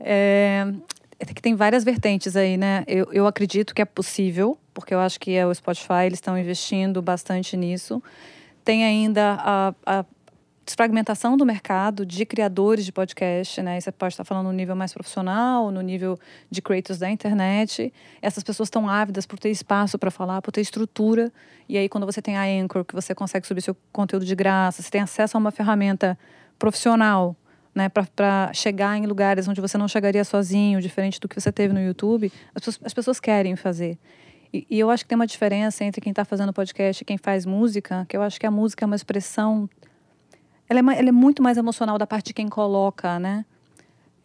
[0.00, 0.66] é,
[1.18, 2.84] é, que tem várias vertentes aí, né?
[2.86, 6.36] Eu, eu acredito que é possível, porque eu acho que é o Spotify, eles estão
[6.36, 8.02] investindo bastante nisso.
[8.64, 10.04] Tem ainda a, a
[10.64, 13.80] desfragmentação do mercado de criadores de podcast, né?
[13.80, 16.18] Você pode estar falando no nível mais profissional, no nível
[16.50, 17.92] de creators da internet.
[18.20, 21.32] Essas pessoas estão ávidas por ter espaço para falar, por ter estrutura.
[21.68, 24.82] E aí, quando você tem a Anchor, que você consegue subir seu conteúdo de graça,
[24.82, 26.16] você tem acesso a uma ferramenta
[26.58, 27.34] profissional,
[27.74, 27.88] né?
[27.88, 31.80] Para chegar em lugares onde você não chegaria sozinho, diferente do que você teve no
[31.80, 33.98] YouTube, as pessoas, as pessoas querem fazer.
[34.52, 37.16] E, e eu acho que tem uma diferença entre quem está fazendo podcast e quem
[37.16, 39.68] faz música, que eu acho que a música é uma expressão
[40.72, 43.44] ela é, ela é muito mais emocional da parte de quem coloca, né?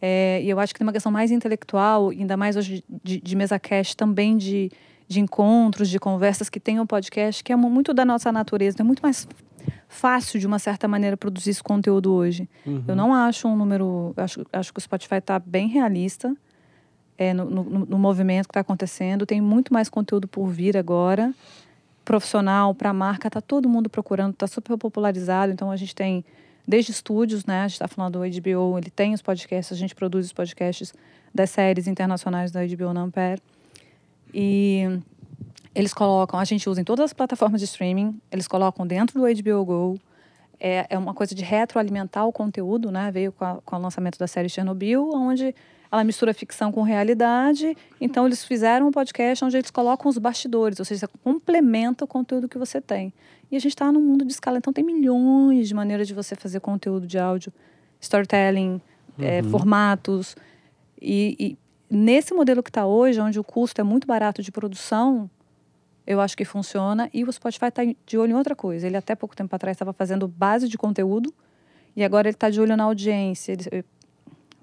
[0.00, 3.36] É, e eu acho que tem uma questão mais intelectual, ainda mais hoje de, de
[3.36, 4.70] mesa cast, também de,
[5.08, 8.76] de encontros, de conversas que tem o podcast, que é muito da nossa natureza.
[8.80, 9.26] É muito mais
[9.88, 12.48] fácil, de uma certa maneira, produzir esse conteúdo hoje.
[12.64, 12.84] Uhum.
[12.86, 14.14] Eu não acho um número.
[14.16, 16.34] Acho, acho que o Spotify está bem realista
[17.16, 19.26] é, no, no, no movimento que está acontecendo.
[19.26, 21.34] Tem muito mais conteúdo por vir agora.
[22.08, 25.52] Profissional, para marca, está todo mundo procurando, está super popularizado.
[25.52, 26.24] Então a gente tem
[26.66, 27.60] desde estúdios, né?
[27.60, 30.94] A gente está falando do HBO, ele tem os podcasts, a gente produz os podcasts
[31.34, 33.42] das séries internacionais da HBO Nampere.
[34.32, 35.00] E
[35.74, 39.26] eles colocam, a gente usa em todas as plataformas de streaming, eles colocam dentro do
[39.42, 40.00] HBO Go.
[40.58, 43.10] É, é uma coisa de retroalimentar o conteúdo, né?
[43.10, 45.54] Veio com, a, com o lançamento da série Chernobyl, onde
[45.90, 47.76] ela mistura ficção com realidade.
[48.00, 52.48] Então, eles fizeram um podcast onde eles colocam os bastidores, ou seja, complementa o conteúdo
[52.48, 53.12] que você tem.
[53.50, 56.34] E a gente está num mundo de escala, então tem milhões de maneiras de você
[56.36, 57.52] fazer conteúdo de áudio,
[58.00, 58.80] storytelling,
[59.18, 59.50] é, Uhum.
[59.50, 60.36] formatos.
[61.00, 61.58] E, e
[61.90, 65.30] nesse modelo que está hoje, onde o custo é muito barato de produção,
[66.06, 67.08] eu acho que funciona.
[67.12, 68.86] E o Spotify está de olho em outra coisa.
[68.86, 71.32] Ele até pouco tempo atrás estava fazendo base de conteúdo
[71.96, 73.52] e agora ele está de olho na audiência.
[73.52, 73.84] Ele,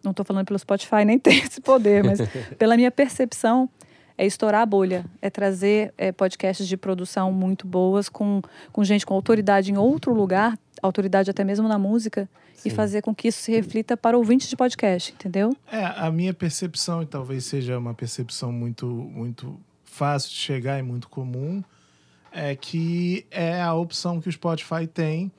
[0.06, 2.20] não estou falando pelo Spotify, nem tem esse poder, mas
[2.58, 3.70] pela minha percepção,
[4.18, 8.42] é estourar a bolha, é trazer é, podcasts de produção muito boas, com,
[8.72, 12.76] com gente com autoridade em outro lugar, autoridade até mesmo na música, e Sim.
[12.76, 15.56] fazer com que isso se reflita para ouvintes de podcast, entendeu?
[15.70, 20.82] É, a minha percepção, e talvez seja uma percepção muito, muito fácil de chegar e
[20.82, 21.64] muito comum,
[22.32, 25.32] é que é a opção que o Spotify tem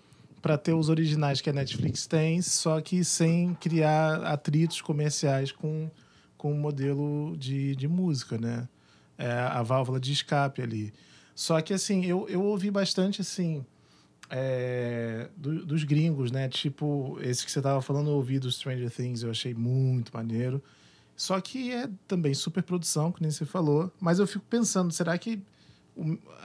[0.47, 5.91] para ter os originais que a Netflix tem, só que sem criar atritos comerciais com,
[6.39, 8.69] com o modelo de, de música, né?
[9.19, 10.93] É a válvula de escape ali.
[11.35, 13.67] Só que, assim, eu, eu ouvi bastante, assim,
[14.31, 16.49] é, do- dos gringos, né?
[16.49, 20.63] Tipo, esse que você tava falando, eu ouvi do Stranger Things, eu achei muito maneiro.
[21.17, 23.91] Só que é também super produção, que nem você falou.
[23.99, 25.43] Mas eu fico pensando, será que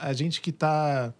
[0.00, 1.14] a gente que tá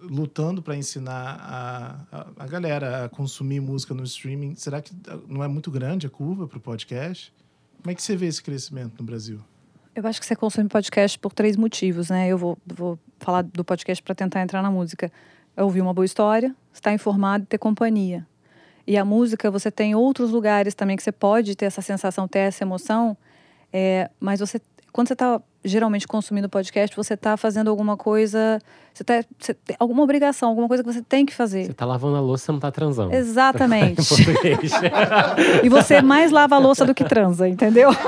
[0.00, 4.92] lutando para ensinar a, a, a galera a consumir música no streaming, será que
[5.26, 7.32] não é muito grande a curva para o podcast?
[7.82, 9.40] Como é que você vê esse crescimento no Brasil?
[9.94, 12.28] Eu acho que você consome podcast por três motivos, né?
[12.28, 15.10] Eu vou, vou falar do podcast para tentar entrar na música.
[15.56, 18.26] É ouvir uma boa história, estar informado e ter companhia.
[18.86, 22.38] E a música, você tem outros lugares também que você pode ter essa sensação, ter
[22.38, 23.16] essa emoção,
[23.72, 24.60] é, mas você,
[24.92, 28.60] quando você está geralmente consumindo podcast, você está fazendo alguma coisa,
[28.94, 31.66] você, tá, você tem alguma obrigação, alguma coisa que você tem que fazer.
[31.66, 33.14] Você tá lavando a louça, você não tá transando.
[33.14, 34.02] Exatamente.
[35.62, 37.90] E você mais lava a louça do que transa, entendeu?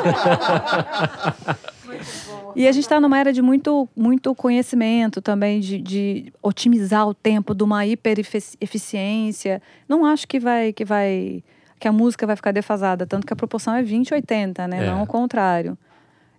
[2.56, 7.14] E a gente está numa era de muito, muito conhecimento também, de, de otimizar o
[7.14, 9.62] tempo, de uma hiper-eficiência.
[9.88, 11.44] Não acho que vai, que vai
[11.78, 14.84] que a música vai ficar defasada, tanto que a proporção é 20-80, né?
[14.84, 14.86] É.
[14.86, 15.78] Não o contrário.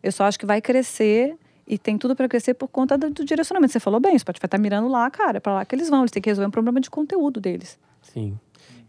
[0.03, 1.35] Eu só acho que vai crescer
[1.67, 3.71] e tem tudo para crescer por conta do, do direcionamento.
[3.71, 6.01] Você falou bem, o Spotify tá mirando lá, cara, para lá que eles vão.
[6.01, 7.79] Eles têm que resolver um problema de conteúdo deles.
[8.01, 8.37] Sim.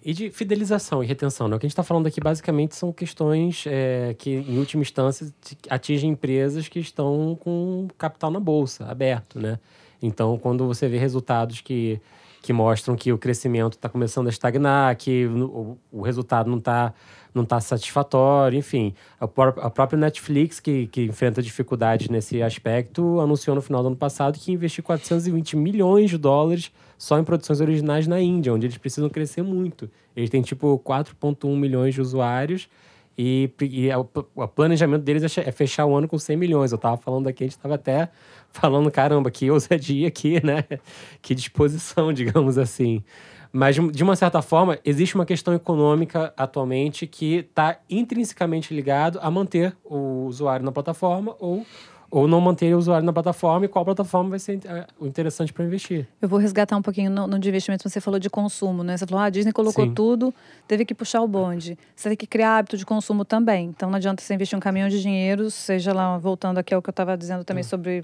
[0.05, 1.55] E de fidelização e retenção, né?
[1.55, 5.33] O que a gente está falando aqui basicamente são questões é, que, em última instância,
[5.71, 9.61] atingem empresas que estão com capital na bolsa, aberto, né?
[10.03, 12.01] Então, quando você vê resultados que,
[12.43, 16.93] que mostram que o crescimento está começando a estagnar, que o, o resultado não está
[17.35, 18.95] não tá satisfatório, enfim.
[19.21, 23.97] A, a própria Netflix, que, que enfrenta dificuldades nesse aspecto, anunciou no final do ano
[23.97, 28.67] passado que ia investir 420 milhões de dólares só em produções originais na Índia, onde
[28.67, 29.91] eles precisam crescer muito.
[30.15, 32.69] Eles têm, tipo, 4,1 milhões de usuários
[33.17, 34.05] e, e a- o
[34.49, 36.73] planejamento deles é é fechar o ano com 100 milhões.
[36.73, 38.09] Eu tava falando aqui, a gente tava até
[38.51, 40.65] falando, caramba, que ousadia aqui, né?
[41.21, 43.03] Que disposição, digamos assim.
[43.53, 49.31] Mas, de uma certa forma, existe uma questão econômica atualmente que está intrinsecamente ligado a
[49.31, 51.67] manter o usuário na plataforma ou,
[52.11, 55.53] ou não manter o usuário na plataforma e qual plataforma vai ser eh, o interessante
[55.53, 56.09] para investir.
[56.23, 57.87] Eu vou resgatar um pouquinho no, no de investimento.
[57.87, 58.97] Você falou de consumo, né?
[58.97, 59.93] Você falou, ah, a Disney colocou Sim.
[59.93, 60.35] tudo,
[60.67, 61.79] teve que puxar o bonde.
[61.95, 63.67] Você tem que criar hábito de consumo também.
[63.67, 66.89] Então não adianta você investir um caminhão de dinheiro, seja lá, voltando aqui ao que
[66.89, 68.03] eu estava dizendo também sobre.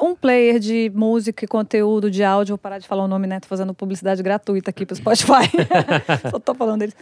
[0.00, 3.40] Um player de música e conteúdo de áudio, vou parar de falar o nome, né?
[3.40, 5.48] Tô fazendo publicidade gratuita aqui para o Spotify.
[6.30, 6.94] Só tô falando deles.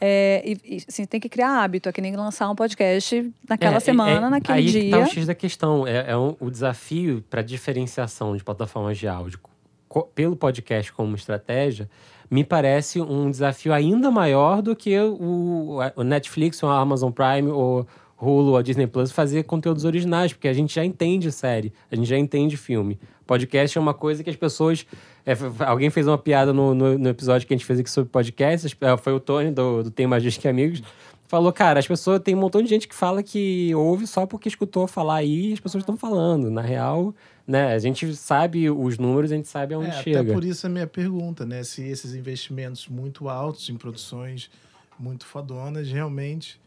[0.00, 3.78] É, e, e, assim, tem que criar hábito, é que nem lançar um podcast naquela
[3.78, 4.90] É, semana, é- naquele aí dia.
[4.92, 5.84] tá o X da questão.
[5.86, 9.40] É, é um- o desafio para diferenciação de plataformas de áudio
[9.88, 11.90] co- pelo podcast como estratégia
[12.30, 17.48] me parece um desafio ainda maior do que o, o Netflix, ou a Amazon Prime,
[17.50, 17.84] ou
[18.20, 21.94] Hulu, ou a Disney Plus fazer conteúdos originais, porque a gente já entende série, a
[21.96, 22.98] gente já entende filme.
[23.26, 24.86] Podcast é uma coisa que as pessoas.
[25.24, 25.32] é,
[25.66, 28.76] alguém fez uma piada no, no, no episódio que a gente fez aqui sobre podcast,
[28.80, 30.82] é, foi o Tony do, do Tem Mais Dias Que Amigos
[31.28, 34.48] falou, cara, as pessoas tem um montão de gente que fala que ouve só porque
[34.48, 36.50] escutou falar aí e as pessoas estão falando.
[36.50, 37.14] Na real,
[37.46, 40.20] né, a gente sabe os números, a gente sabe aonde É, chega.
[40.22, 41.62] até por isso a minha pergunta, né?
[41.64, 44.50] Se esses investimentos muito altos em produções
[44.98, 46.58] muito fodonas, realmente,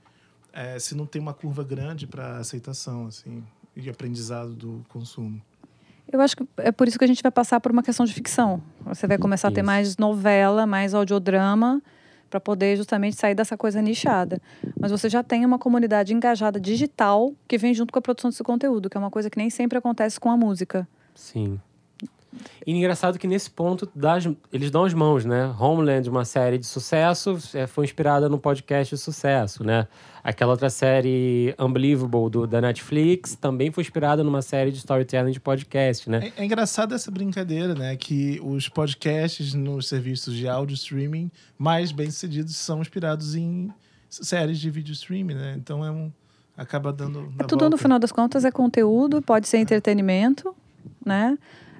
[0.53, 3.43] é, se não tem uma curva grande para aceitação, assim,
[3.75, 5.41] e aprendizado do consumo.
[6.11, 8.13] Eu acho que é por isso que a gente vai passar por uma questão de
[8.13, 8.61] ficção.
[8.85, 9.65] Você vai começar a ter Isso.
[9.65, 11.81] mais novela, mais audiodrama,
[12.29, 14.41] para poder justamente sair dessa coisa nichada.
[14.77, 18.43] Mas você já tem uma comunidade engajada digital que vem junto com a produção desse
[18.43, 20.87] conteúdo, que é uma coisa que nem sempre acontece com a música.
[21.15, 21.59] Sim.
[22.65, 25.53] E engraçado que nesse ponto dá as- eles dão as mãos, né?
[25.59, 29.87] Homeland, uma série de sucesso, é, foi inspirada num podcast de sucesso, né?
[30.23, 35.39] Aquela outra série Unbelievable do, da Netflix também foi inspirada numa série de storytelling de
[35.39, 36.31] podcast, né?
[36.37, 37.95] É, é engraçado essa brincadeira, né?
[37.95, 43.69] Que os podcasts nos serviços de áudio streaming mais bem-sucedidos são inspirados em
[44.09, 45.55] séries de vídeo streaming, né?
[45.57, 46.11] Então é um...
[46.55, 47.33] Acaba dando...
[47.39, 49.49] É tudo, no final das contas, é conteúdo, pode É.
[49.49, 50.53] ser entretenimento,
[51.03, 51.35] né?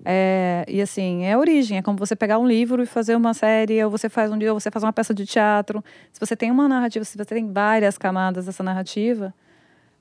[0.06, 1.78] É, e assim, é origem.
[1.78, 4.54] É como você pegar um livro e fazer uma série, ou você faz um dia,
[4.54, 5.84] ou você faz uma peça de teatro.
[6.12, 9.34] Se você tem uma narrativa, se você tem várias camadas dessa narrativa,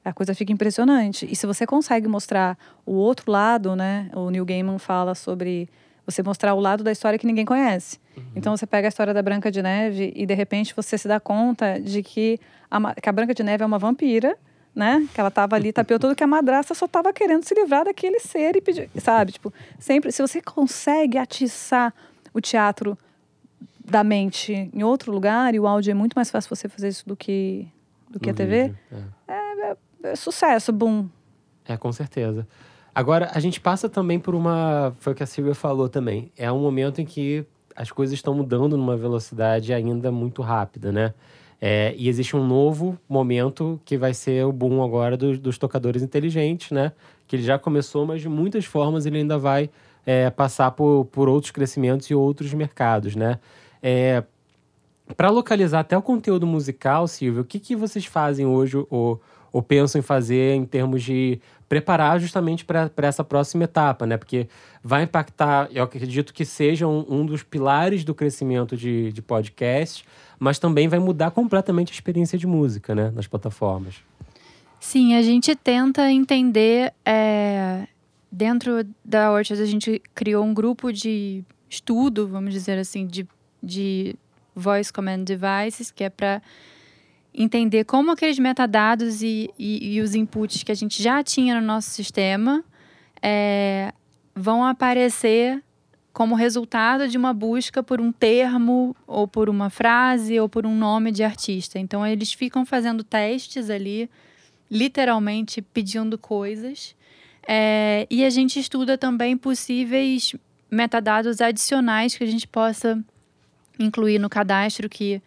[0.04, 1.26] a coisa fica impressionante.
[1.30, 4.10] E se você consegue mostrar o outro lado, né?
[4.14, 5.68] O Neil Gaiman fala sobre
[6.04, 7.98] você mostrar o lado da história que ninguém conhece.
[8.34, 11.20] Então você pega a história da Branca de Neve e de repente você se dá
[11.20, 12.38] conta de que
[12.70, 14.36] a, que a Branca de Neve é uma vampira,
[14.74, 15.06] né?
[15.12, 18.18] Que ela tava ali, tapeou tudo que a madrasta só tava querendo se livrar daquele
[18.20, 19.32] ser e pedir, sabe?
[19.32, 21.92] Tipo, sempre se você consegue atiçar
[22.32, 22.96] o teatro
[23.84, 27.06] da mente em outro lugar e o áudio é muito mais fácil você fazer isso
[27.06, 27.66] do que
[28.08, 28.78] do que No a TV, vídeo,
[29.28, 29.76] é.
[30.02, 31.08] é sucesso, boom.
[31.64, 32.46] É, com certeza.
[32.92, 34.92] Agora, a gente passa também por uma.
[34.98, 36.32] Foi o que a Silvia falou também.
[36.36, 41.14] É um momento em que as coisas estão mudando numa velocidade ainda muito rápida, né?
[41.60, 46.02] É, e existe um novo momento que vai ser o boom agora dos, dos tocadores
[46.02, 46.92] inteligentes, né?
[47.28, 49.68] Que ele já começou, mas de muitas formas ele ainda vai
[50.06, 53.38] é, passar por, por outros crescimentos e outros mercados, né?
[53.82, 54.22] É,
[55.16, 59.20] para localizar até o conteúdo musical, Silvio, o que, que vocês fazem hoje ou,
[59.52, 64.16] ou pensam em fazer em termos de preparar justamente para essa próxima etapa, né?
[64.16, 64.48] Porque
[64.82, 70.04] vai impactar, eu acredito que seja um, um dos pilares do crescimento de, de podcast,
[70.40, 73.12] mas também vai mudar completamente a experiência de música, né?
[73.14, 73.96] Nas plataformas.
[74.80, 76.92] Sim, a gente tenta entender.
[77.04, 77.86] é,
[78.32, 83.28] dentro da Orchard, a gente criou um grupo de estudo, vamos dizer assim, de,
[83.62, 84.16] de
[84.54, 86.40] Voice Command Devices, que é para
[87.34, 91.66] entender como aqueles metadados e, e, e os inputs que a gente já tinha no
[91.66, 92.64] nosso sistema
[93.22, 93.92] é,
[94.34, 95.62] vão aparecer
[96.12, 100.76] como resultado de uma busca por um termo, ou por uma frase, ou por um
[100.76, 101.78] nome de artista.
[101.78, 104.10] Então, eles ficam fazendo testes ali
[104.70, 106.94] literalmente pedindo coisas.
[107.46, 110.34] É, e a gente estuda também possíveis
[110.70, 113.02] metadados adicionais que a gente possa
[113.78, 115.20] incluir no cadastro que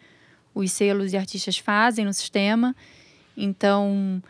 [0.54, 2.74] os selos e artistas fazem no sistema.
[3.36, 4.22] Então,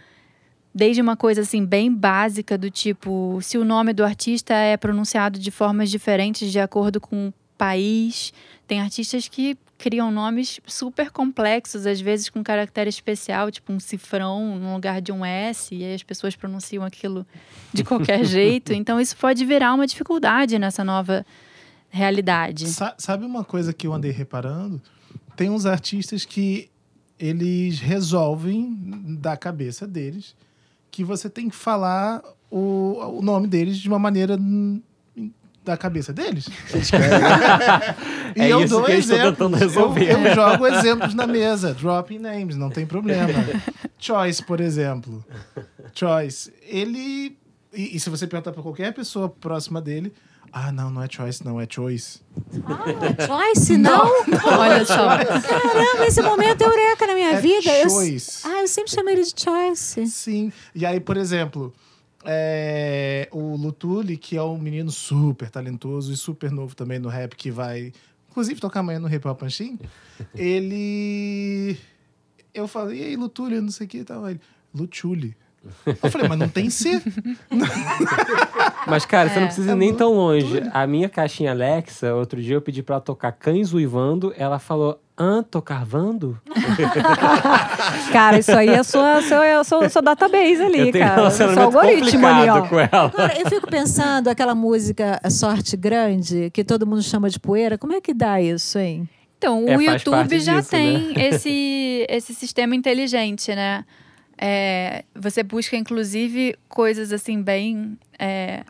[0.74, 5.38] desde uma coisa assim bem básica do tipo se o nome do artista é pronunciado
[5.38, 8.32] de formas diferentes de acordo com o país,
[8.66, 14.58] tem artistas que criam nomes super complexos, às vezes com caractere especial, tipo um cifrão
[14.58, 17.26] no lugar de um S, e aí as pessoas pronunciam aquilo
[17.72, 18.72] de qualquer jeito.
[18.72, 21.24] Então isso pode virar uma dificuldade nessa nova
[21.90, 22.66] realidade.
[22.68, 24.80] Sa- sabe uma coisa que eu andei reparando?
[25.36, 26.70] Tem uns artistas que
[27.18, 28.76] eles resolvem
[29.20, 30.34] da cabeça deles
[30.94, 34.38] que você tem que falar o, o nome deles de uma maneira
[35.64, 36.48] da cabeça deles.
[38.36, 39.52] E É eu dou exemplos.
[39.62, 43.32] Eu, eu jogo exemplos na mesa, dropping names, não tem problema.
[43.98, 45.24] Choice, por exemplo.
[45.94, 47.36] Choice, ele.
[47.72, 50.12] E, e se você perguntar para qualquer pessoa próxima dele,
[50.56, 52.20] ah, não, não é Choice, não, é Choice.
[53.26, 54.06] Joyce, não?
[54.58, 55.08] Olha só.
[55.18, 57.70] Caramba, esse momento é eureka na minha É vida.
[57.72, 58.46] Eu, Choice.
[58.46, 60.06] ah, eu sempre chamei ele de Choice.
[60.06, 60.52] Sim.
[60.74, 61.72] E aí, por exemplo,
[62.24, 67.34] é, o Lutuli, que é um menino super talentoso e super novo também no rap,
[67.34, 67.92] que vai,
[68.30, 69.78] inclusive, tocar amanhã no Hip Hop Panchin,
[70.34, 71.76] ele.
[72.54, 74.28] Eu falei, e aí, Lutuli, não sei o que e tal.
[74.30, 74.40] Ele,
[74.72, 75.36] Lutuli.
[76.02, 77.00] Eu falei, mas não tem C.
[78.86, 80.62] Mas, cara, você não precisa ir é nem tão longe.
[80.72, 85.00] A minha caixinha Alexa, outro dia eu pedi pra ela tocar Cães Uivando, ela falou,
[85.18, 86.38] hã, tô carvando?
[88.12, 91.08] Cara, isso aí é sua, seu, é o seu, seu database ali, eu tenho um
[91.08, 91.30] cara.
[91.30, 92.62] Seu algoritmo ali, ó.
[92.66, 93.06] com ela.
[93.06, 97.92] Agora, eu fico pensando, aquela música Sorte Grande, que todo mundo chama de poeira, como
[97.92, 99.08] é que dá isso, hein?
[99.38, 103.84] Então, É, o YouTube já disso, tem esse, esse sistema inteligente, né?
[104.38, 107.98] É, você busca, inclusive, coisas assim, bem.
[108.18, 108.64] É,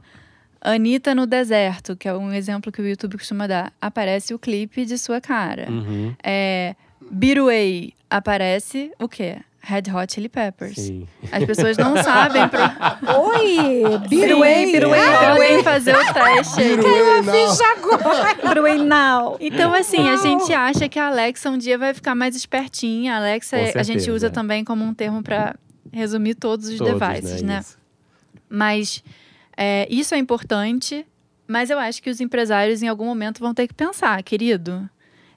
[0.61, 3.73] Anitta no deserto, que é um exemplo que o YouTube costuma dar.
[3.81, 5.71] Aparece o clipe de sua cara.
[5.71, 6.15] Uhum.
[6.23, 6.75] É,
[7.11, 9.39] Beatway, aparece o quê?
[9.67, 10.77] Red Hot Chili Peppers.
[10.77, 11.09] Sim.
[11.33, 12.47] As pessoas não sabem.
[12.49, 12.61] Pro...
[13.31, 13.99] Oi!
[14.09, 16.61] Biruei, biruei, Podem fazer o teste.
[16.61, 16.77] aí.
[18.49, 19.37] biruei now.
[19.41, 23.15] Então, assim, a gente acha que a Alexa um dia vai ficar mais espertinha.
[23.15, 24.13] A Alexa Com a gente certeza.
[24.13, 25.55] usa também como um termo para
[25.93, 27.61] resumir todos os Todos, devices, né?
[27.61, 27.79] Isso.
[28.49, 29.03] Mas
[29.57, 31.07] é, isso é importante,
[31.47, 34.89] mas eu acho que os empresários em algum momento vão ter que pensar, querido,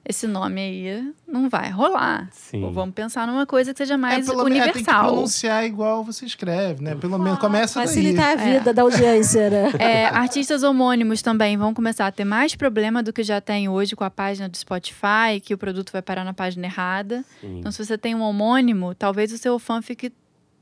[0.08, 2.28] esse nome aí não vai rolar.
[2.32, 2.64] Sim.
[2.64, 5.04] Ou vamos pensar numa coisa que seja mais é, pelo menos- é, tem que universal.
[5.12, 6.94] pronunciar igual você escreve, né?
[6.94, 8.48] Pelo menos começa Facilitar daí.
[8.56, 9.72] a vida da audiência, né?
[9.78, 13.94] É, artistas homônimos também vão começar a ter mais problema do que já tem hoje
[13.94, 17.24] com a página do Spotify, que o produto vai parar na página errada.
[17.40, 17.58] Sim.
[17.58, 20.10] Então, se você tem um homônimo, talvez o seu fã fique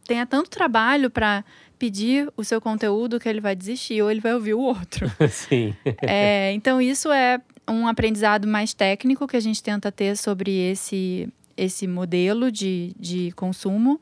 [0.06, 1.44] tenha tanto trabalho para
[1.78, 5.10] pedir o seu conteúdo que ele vai desistir ou ele vai ouvir o outro.
[5.28, 5.74] Sim.
[6.02, 11.28] É, então, isso é um aprendizado mais técnico que a gente tenta ter sobre esse,
[11.56, 14.00] esse modelo de, de consumo.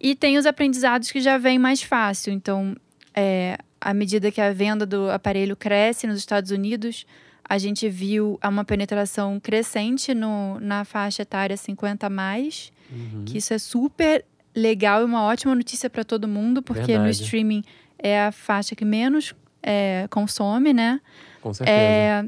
[0.00, 2.32] E tem os aprendizados que já vêm mais fácil.
[2.32, 2.76] Então,
[3.14, 7.06] é, à medida que a venda do aparelho cresce nos Estados Unidos,
[7.48, 13.24] a gente viu uma penetração crescente no, na faixa etária 50 a mais, Uhum.
[13.24, 14.24] que isso é super
[14.54, 17.10] legal e uma ótima notícia para todo mundo, porque no Verdade.
[17.22, 17.64] streaming
[17.98, 21.00] é a faixa que menos é, consome, né?
[21.42, 21.76] Com certeza.
[21.76, 22.24] É,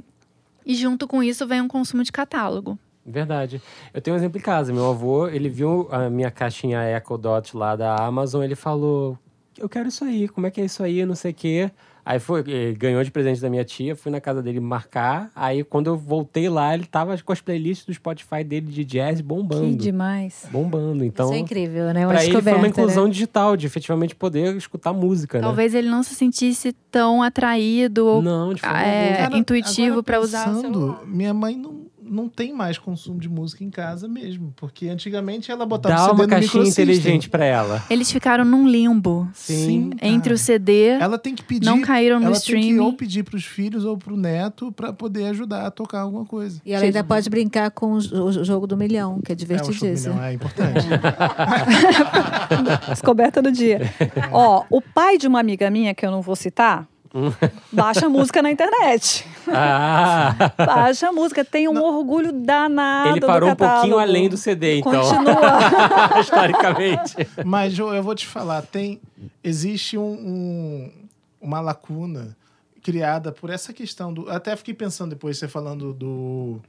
[0.68, 2.78] e junto com isso vem um consumo de catálogo.
[3.04, 3.62] Verdade.
[3.94, 4.70] Eu tenho um exemplo em casa.
[4.70, 9.18] Meu avô, ele viu a minha caixinha Echo Dot lá da Amazon, ele falou:
[9.56, 11.06] Eu quero isso aí, como é que é isso aí?
[11.06, 11.70] Não sei o quê.
[12.08, 15.30] Aí foi, ele ganhou de presente da minha tia, fui na casa dele marcar.
[15.36, 19.20] Aí quando eu voltei lá, ele tava com as playlists do Spotify dele de jazz
[19.20, 19.72] bombando.
[19.72, 20.46] Que demais.
[20.50, 21.04] Bombando.
[21.04, 22.06] Então, Isso é incrível, né?
[22.06, 23.10] Uma pra ele foi uma inclusão né?
[23.10, 25.44] digital, de efetivamente poder escutar música, né?
[25.44, 29.16] Talvez ele não se sentisse tão atraído ou Não, de forma é.
[29.18, 31.06] Cara, intuitivo para usar o pensando, celular.
[31.06, 34.52] Minha mãe não, não tem mais consumo de música em casa mesmo.
[34.56, 37.82] Porque antigamente ela botava Dá o CD uma no caixinha inteligente pra ela.
[37.90, 39.90] Eles ficaram num limbo Sim.
[40.02, 40.34] entre cara.
[40.34, 41.66] o CD, Ela tem que pedir.
[41.66, 45.26] não caíram no ela tem que ou pedir pros filhos ou pro neto pra poder
[45.26, 46.60] ajudar a tocar alguma coisa.
[46.64, 49.34] E ela ainda pode brincar com o jo- o jogo do milhão, que é É,
[49.34, 50.14] o divertidíssimo.
[50.14, 50.86] milhão é importante.
[52.88, 53.80] Descoberta do dia.
[54.32, 56.86] Ó, o pai de uma amiga minha, que eu não vou citar,
[57.72, 59.24] baixa música na internet.
[59.48, 60.34] Ah!
[60.56, 63.80] Baixa música, tem um orgulho danado Ele do parou um catálogo.
[63.80, 64.92] pouquinho além do CD, então.
[65.02, 66.20] Continua.
[66.20, 67.14] Historicamente.
[67.44, 69.00] Mas, Jô, eu vou te falar, tem
[69.42, 70.92] existe um, um-
[71.40, 72.36] uma lacuna
[72.82, 74.30] criada por essa questão do.
[74.30, 76.60] Até fiquei pensando depois, você falando do.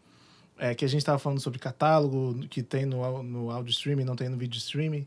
[0.57, 4.15] é, que a gente estava falando sobre catálogo, que tem no, no áudio streaming, não
[4.15, 5.05] tem no vídeo streaming.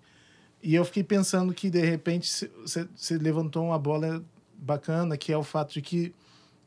[0.63, 2.31] E eu fiquei pensando que, de repente,
[2.65, 4.23] você levantou uma bola
[4.63, 6.15] bacana, que é o fato de que,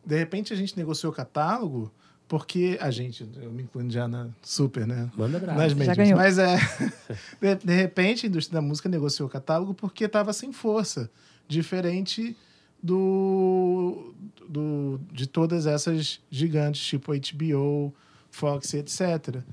[0.06, 1.92] de repente, a gente negociou o catálogo,
[2.28, 5.10] porque a gente, eu me incluindo já na super, né?
[5.16, 5.60] Manda bravo.
[5.60, 6.18] nas ganhou.
[6.18, 6.58] Mas é.
[7.40, 11.10] De, de repente, a indústria da música negociou o catálogo porque estava sem força.
[11.48, 12.36] Diferente
[12.82, 14.14] do,
[14.50, 15.00] do.
[15.12, 17.94] de todas essas gigantes, tipo HBO,
[18.32, 19.44] Fox, etc.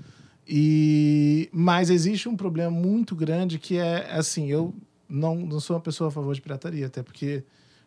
[0.48, 4.74] E, mas existe um problema muito grande que é assim: eu
[5.08, 7.44] não, não sou uma pessoa a favor de pirataria, até porque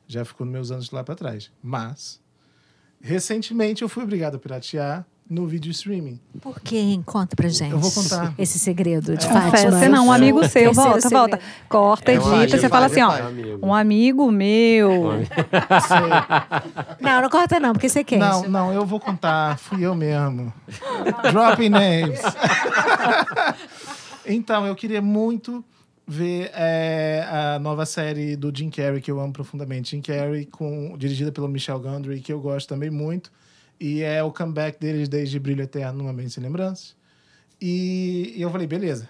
[0.08, 1.52] já ficou nos meus anos lá para trás.
[1.62, 2.20] Mas.
[3.02, 6.20] Recentemente eu fui obrigado a piratear no vídeo streaming.
[6.40, 7.00] Por quê?
[7.06, 7.72] Conta pra gente.
[7.72, 8.34] Eu vou contar.
[8.38, 9.28] Esse segredo de É.
[9.30, 9.42] Fátima.
[9.52, 10.72] Confessa, você não, um amigo seu.
[10.74, 11.20] Volta, segredo.
[11.20, 11.40] volta.
[11.68, 12.36] Corta, É edita.
[12.36, 13.12] amigo, Você fala assim, ó.
[13.28, 13.60] amigo.
[13.66, 15.14] Um amigo meu.
[17.02, 18.18] Não, não corta não, porque você quer.
[18.20, 19.58] Não, não, eu vou contar.
[19.58, 20.54] Fui eu mesmo.
[21.32, 22.20] Dropping names.
[24.26, 25.64] então, eu queria muito
[26.08, 29.92] ver é, a nova série do Jim Carrey, que eu amo profundamente.
[29.92, 33.32] Jim Carrey, com, dirigida pelo Michel Gondry, que eu gosto também muito.
[33.80, 36.96] E é o comeback deles desde Brilho Eterno, Numa Mente Sem Lembranças.
[37.60, 39.10] E, e eu falei, beleza.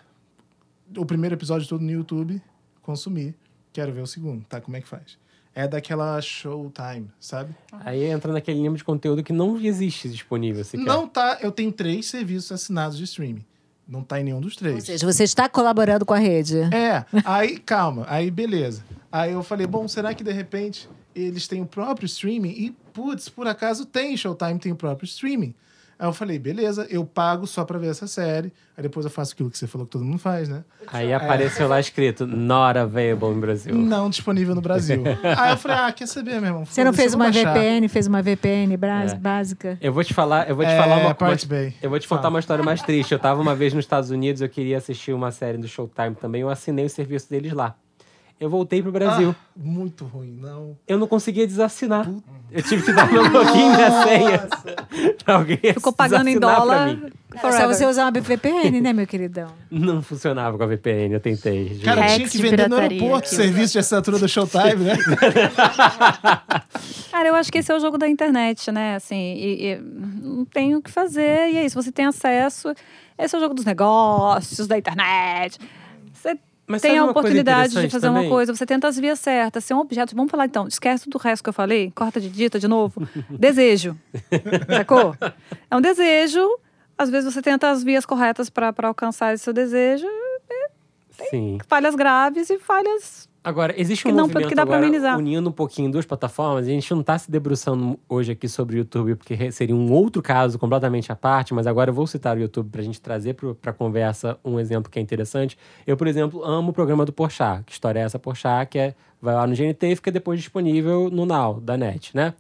[0.96, 2.42] O primeiro episódio todo no YouTube,
[2.82, 3.36] consumi.
[3.74, 4.62] Quero ver o segundo, tá?
[4.62, 5.18] Como é que faz?
[5.54, 7.56] É daquela Showtime, sabe?
[7.72, 10.84] Aí entra naquele nível de conteúdo que não existe disponível sequer.
[10.84, 11.40] Não tá.
[11.42, 13.46] Eu tenho três serviços assinados de streaming.
[13.88, 14.84] Não tá em nenhum dos Ou três.
[14.84, 16.60] seja, você está colaborando com a rede.
[16.74, 18.84] É, aí, calma, aí beleza.
[19.12, 22.50] Aí eu falei, bom, será que de repente eles têm o próprio streaming?
[22.50, 25.54] E, putz, por acaso tem, Showtime tem o próprio streaming.
[25.98, 28.52] Aí eu falei, beleza, eu pago só pra ver essa série.
[28.78, 30.64] Aí depois eu faço aquilo que você falou que todo mundo faz, né?
[30.88, 33.74] Aí apareceu lá escrito Not available em Brasil.
[33.74, 35.02] Não disponível no Brasil.
[35.38, 36.66] Aí eu falei, ah, quer saber, meu irmão?
[36.66, 37.54] Você não fez uma baixar.
[37.54, 39.16] VPN, fez uma VPN É.
[39.16, 39.78] básica?
[39.80, 41.14] Eu vou te falar, eu vou te É, falar uma
[41.48, 41.74] Bay.
[41.82, 42.34] Eu vou te contar Fala.
[42.34, 43.14] uma história mais triste.
[43.14, 46.42] Eu tava uma vez nos Estados Unidos, eu queria assistir uma série do Showtime também,
[46.42, 47.76] eu assinei o serviço deles lá.
[48.38, 49.34] Eu voltei pro Brasil.
[49.34, 50.78] Ah, muito ruim, não.
[50.86, 52.06] Eu não conseguia desassinar.
[52.52, 54.48] Eu tive que dar meu login e minha senha
[55.24, 56.90] pra alguém Ficou pagando em dólar.
[56.90, 57.68] Era só forever.
[57.68, 59.48] você usar uma VPN, né, meu queridão?
[59.72, 61.80] Não funcionava com a VPN, eu tentei.
[61.84, 64.98] Cara, tinha que de vender no aeroporto o serviço de assinatura do Showtime, né?
[67.12, 68.96] Cara, eu acho que esse é o jogo da internet, né?
[68.96, 71.82] Assim, e, e não tem o que fazer, e é isso.
[71.82, 72.74] Você tem acesso.
[73.18, 75.58] Esse é o jogo dos negócios, da internet.
[76.68, 78.24] Mas tem a oportunidade de fazer também?
[78.24, 79.64] uma coisa, você tenta as vias certas.
[79.64, 82.30] Se é um objeto, vamos falar então, esquece do resto que eu falei, corta de
[82.30, 83.08] dita de novo.
[83.30, 83.96] desejo.
[84.76, 85.16] Sacou?
[85.70, 86.44] É um desejo.
[86.98, 90.08] Às vezes você tenta as vias corretas para alcançar esse seu desejo,
[91.30, 91.58] Sim.
[91.68, 93.28] falhas graves e falhas.
[93.46, 95.16] Agora, existe um não, movimento agora amenizar.
[95.20, 96.66] unindo um pouquinho duas plataformas.
[96.66, 100.20] A gente não está se debruçando hoje aqui sobre o YouTube, porque seria um outro
[100.20, 103.36] caso completamente à parte, mas agora eu vou citar o YouTube para a gente trazer
[103.36, 105.60] para a conversa um exemplo que é interessante.
[105.86, 107.64] Eu, por exemplo, amo o programa do Porchat.
[107.66, 108.68] Que história é essa, Porchat?
[108.68, 112.34] Que é, vai lá no GNT e fica depois disponível no Now, da NET, né?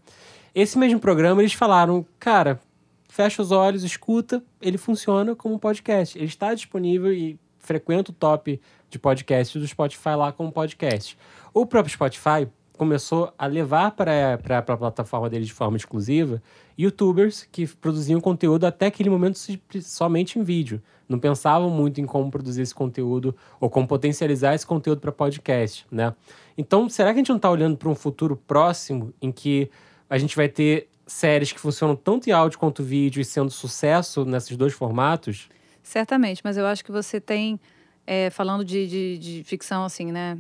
[0.56, 2.60] Esse mesmo programa, eles falaram, cara,
[3.08, 6.18] fecha os olhos, escuta, ele funciona como um podcast.
[6.18, 8.60] Ele está disponível e frequenta o top
[8.90, 11.18] de podcast do Spotify lá como podcast.
[11.54, 16.42] O próprio Spotify começou a levar para a plataforma dele de forma exclusiva
[16.78, 19.40] youtubers que produziam conteúdo até aquele momento
[19.82, 20.82] somente em vídeo.
[21.08, 25.86] Não pensavam muito em como produzir esse conteúdo ou como potencializar esse conteúdo para podcast,
[25.90, 26.14] né?
[26.58, 29.70] Então, será que a gente não está olhando para um futuro próximo em que
[30.10, 34.26] a gente vai ter séries que funcionam tanto em áudio quanto vídeo e sendo sucesso
[34.26, 35.48] nesses dois formatos?
[35.84, 37.60] Certamente, mas eu acho que você tem,
[38.08, 40.38] é, falando de, de, de ficção, assim, né?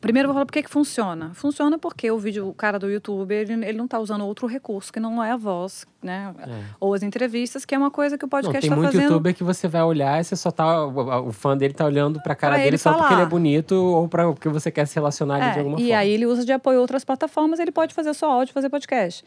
[0.00, 1.30] Primeiro eu vou falar por que funciona.
[1.34, 4.90] Funciona porque o vídeo, o cara do YouTube, ele, ele não está usando outro recurso
[4.90, 6.34] que não é a voz, né?
[6.80, 9.10] Ou as entrevistas, que é uma coisa que o Não, podcast tem está muito fazendo.
[9.10, 10.86] youtuber que você vai olhar e você só tá.
[10.86, 13.16] O, fã dele tá olhando pra cara Pra dele ele só porque falar.
[13.20, 15.98] ele é bonito ou pra, porque você quer se relacionar É, de alguma e forma.
[15.98, 19.22] aí ele usa de apoio a outras plataformas, ele pode fazer só áudio, fazer podcast.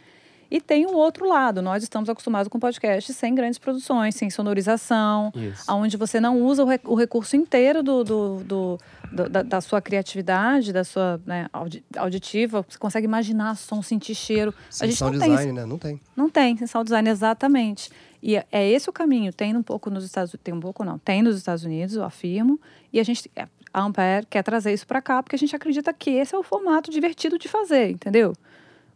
[0.55, 5.31] E tem um outro lado, nós estamos acostumados com podcast sem grandes produções, sem sonorização,
[5.35, 5.63] Isso.
[5.73, 8.77] onde você não usa o, re- o recurso inteiro do, do- do-
[9.11, 12.63] do- da, da sua criatividade, da sua né, audi- auditiva.
[12.69, 14.53] Você consegue imaginar som, sentir cheiro.
[14.69, 15.65] Sem a gente sound não tem, design, né?
[15.65, 16.01] Não tem.
[16.15, 17.89] não tem sem sound design, exatamente.
[18.21, 19.33] E é- é esse o caminho.
[19.33, 22.03] Tem um pouco nos Estados Unidos, tem um pouco não, tem nos Estados Unidos, eu
[22.03, 22.59] afirmo.
[22.91, 25.91] E a gente, é, a Ampere quer trazer isso para cá, porque a gente acredita
[25.91, 28.33] que esse é o formato divertido de fazer, entendeu?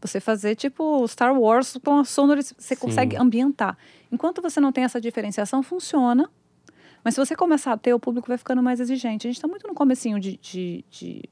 [0.01, 2.81] Você fazer tipo Star Wars com a sonorização, você Sim.
[2.81, 3.77] consegue ambientar.
[4.11, 6.29] Enquanto você não tem essa diferenciação, funciona.
[7.03, 9.27] Mas se você começar a ter, o público vai ficando mais exigente.
[9.27, 11.23] A gente está muito no comecinho de, de- de-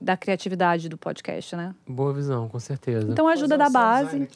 [0.00, 1.74] da criatividade do podcast, né?
[1.88, 3.08] Boa visão, com certeza.
[3.10, 4.28] Então ajuda da base.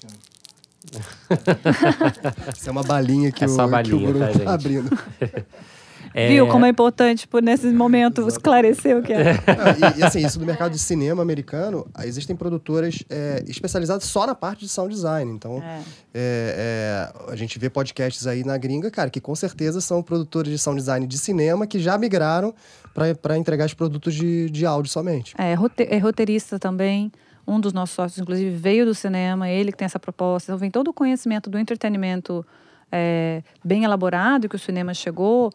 [2.55, 4.49] Isso é uma balinha que, É o, balinha, que o Bruno tá, tá, gente?
[4.49, 4.91] abrindo.
[6.19, 9.35] É, Viu como é importante por nesse momento esclarecer o que é?
[9.35, 14.05] Não, e, e assim, isso do mercado de cinema americano, ah, existem produtoras é, especializadas
[14.05, 15.31] só na parte de sound design.
[15.31, 15.81] Então, É.
[16.15, 20.51] é, é, a gente vê podcasts aí na gringa, cara, que com certeza são produtores
[20.51, 22.55] de sound design de cinema que já migraram
[23.21, 25.35] para entregar os produtos de, de áudio somente.
[25.37, 27.13] É, rote- é roteirista também.
[27.47, 30.51] Um dos nossos sócios, inclusive, veio do cinema, ele que tem essa proposta.
[30.51, 32.45] Então, vem todo o conhecimento do entretenimento
[32.91, 35.53] é, bem elaborado que o cinema chegou.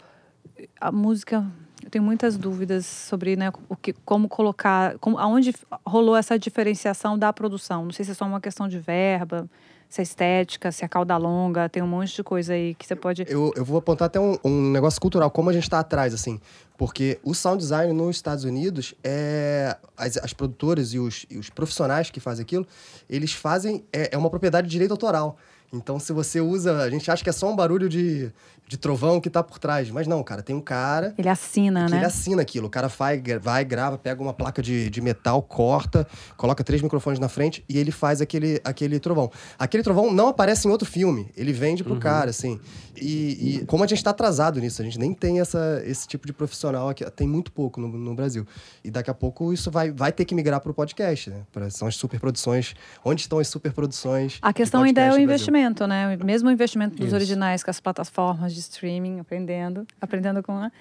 [0.82, 1.46] A música,
[1.84, 5.54] eu tenho muitas dúvidas sobre né, o que, como colocar, como, aonde
[5.86, 7.86] rolou essa diferenciação da produção.
[7.86, 9.48] Não sei se é só uma questão de verba,
[9.92, 12.96] se é estética, se é cauda longa, tem um monte de coisa aí que você
[12.96, 13.26] pode.
[13.28, 16.40] Eu, eu vou apontar até um, um negócio cultural, como a gente está atrás, assim.
[16.78, 21.50] Porque o sound design nos Estados Unidos, é, as, as produtoras e os, e os
[21.50, 22.66] profissionais que fazem aquilo,
[23.10, 23.84] eles fazem.
[23.92, 25.38] É, é uma propriedade de direito autoral.
[25.74, 26.78] Então, se você usa.
[26.84, 28.32] A gente acha que é só um barulho de,
[28.68, 29.90] de trovão que tá por trás.
[29.90, 31.98] Mas não, cara, tem um cara Ele assina, né?
[31.98, 32.68] ele assina aquilo.
[32.68, 36.06] O cara vai, vai, grava, pega uma placa de, de metal, corta,
[36.36, 39.32] coloca três microfones na frente e ele faz aquele, aquele trovão.
[39.58, 41.32] Aquele trovão não aparece em outro filme.
[41.38, 42.60] Ele vende pro cara, assim.
[42.96, 46.28] E, e como a gente tá atrasado nisso, a gente nem tem essa, esse tipo
[46.28, 47.10] de profissional aqui.
[47.12, 48.46] Tem muito pouco no, no Brasil.
[48.84, 51.42] E daqui a pouco isso vai, vai ter que migrar pro podcast, né?
[51.52, 52.74] Pra- são as superproduções.
[53.04, 54.38] Onde estão as superproduções?
[54.42, 55.46] A questão ainda é o Brasil?
[55.62, 56.18] Investimento, né?
[56.24, 57.16] Mesmo o investimento dos Isso.
[57.16, 60.72] originais com as plataformas de streaming, aprendendo, aprendendo com a...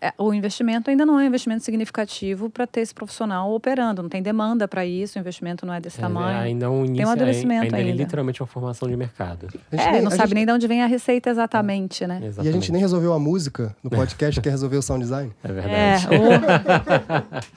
[0.00, 4.02] é, o investimento ainda não é um investimento significativo para ter esse profissional operando.
[4.02, 6.38] Não tem demanda para isso, o investimento não é desse É, tamanho.
[6.38, 7.96] ainda é um início, um amadurecimento ainda, é ainda.
[8.02, 9.48] literalmente uma formação de mercado.
[9.72, 12.06] A gente É, nem- não a sabe gente- nem de onde vem a receita exatamente,
[12.06, 12.18] né?
[12.20, 12.52] E a Exatamente.
[12.54, 15.32] gente nem resolveu a música no podcast, quer resolver o sound design.
[15.42, 16.06] É É, verdade.
[16.08, 17.48] o-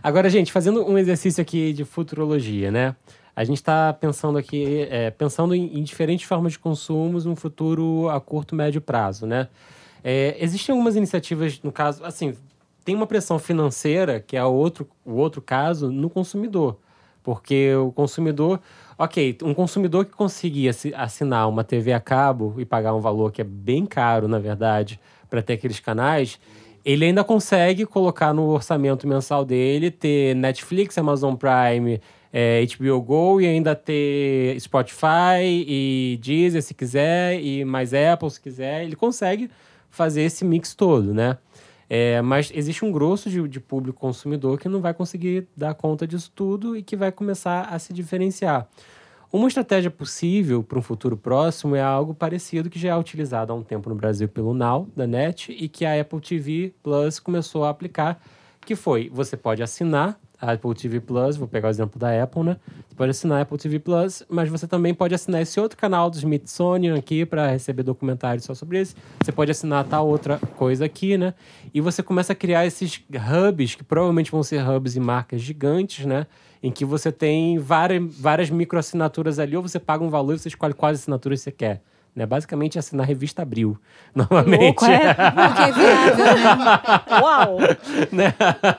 [0.02, 2.94] Agora, gente, fazendo um exercício aqui de futurologia, né?
[3.40, 8.06] A gente está pensando aqui, é, pensando em, em diferentes formas de consumos num futuro
[8.10, 9.48] a curto, médio prazo, né?
[10.04, 12.34] É, existem algumas iniciativas, no caso, assim,
[12.84, 16.76] tem uma pressão financeira, que é o outro, o outro caso, no consumidor.
[17.22, 18.60] Porque o consumidor,
[18.98, 23.32] ok, um consumidor que conseguia assi- assinar uma TV a cabo e pagar um valor
[23.32, 26.38] que é bem caro, na verdade, para ter aqueles canais,
[26.84, 33.40] ele ainda consegue colocar no orçamento mensal dele ter Netflix, Amazon Prime, é, HBO Go
[33.40, 38.84] e ainda ter Spotify e Deezer se quiser e mais Apple se quiser.
[38.84, 39.50] Ele consegue
[39.90, 41.38] fazer esse mix todo, né?
[41.88, 46.06] É, mas existe um grosso de, de público consumidor que não vai conseguir dar conta
[46.06, 48.68] disso tudo e que vai começar a se diferenciar.
[49.32, 53.56] Uma estratégia possível para um futuro próximo é algo parecido que já é utilizado há
[53.56, 57.64] um tempo no Brasil pelo Now, da NET, e que a Apple TV Plus começou
[57.64, 58.20] a aplicar,
[58.60, 62.42] que foi, você pode assinar a Apple TV Plus, vou pegar o exemplo da Apple,
[62.42, 62.56] né?
[62.88, 66.08] Você pode assinar a Apple TV Plus, mas você também pode assinar esse outro canal
[66.08, 68.94] do Smithsonian aqui para receber documentários só sobre isso.
[69.22, 71.34] Você pode assinar tal outra coisa aqui, né?
[71.74, 76.06] E você começa a criar esses hubs, que provavelmente vão ser hubs e marcas gigantes,
[76.06, 76.26] né?
[76.62, 80.48] Em que você tem várias, várias microassinaturas ali, ou você paga um valor e você
[80.48, 81.82] escolhe quais assinaturas você quer.
[82.20, 82.26] Né?
[82.26, 83.78] Basicamente, é assinar a revista Abril,
[84.14, 84.62] normalmente.
[84.62, 85.10] louco, é?
[85.10, 86.80] O que é viável, né?
[87.22, 87.58] Uau!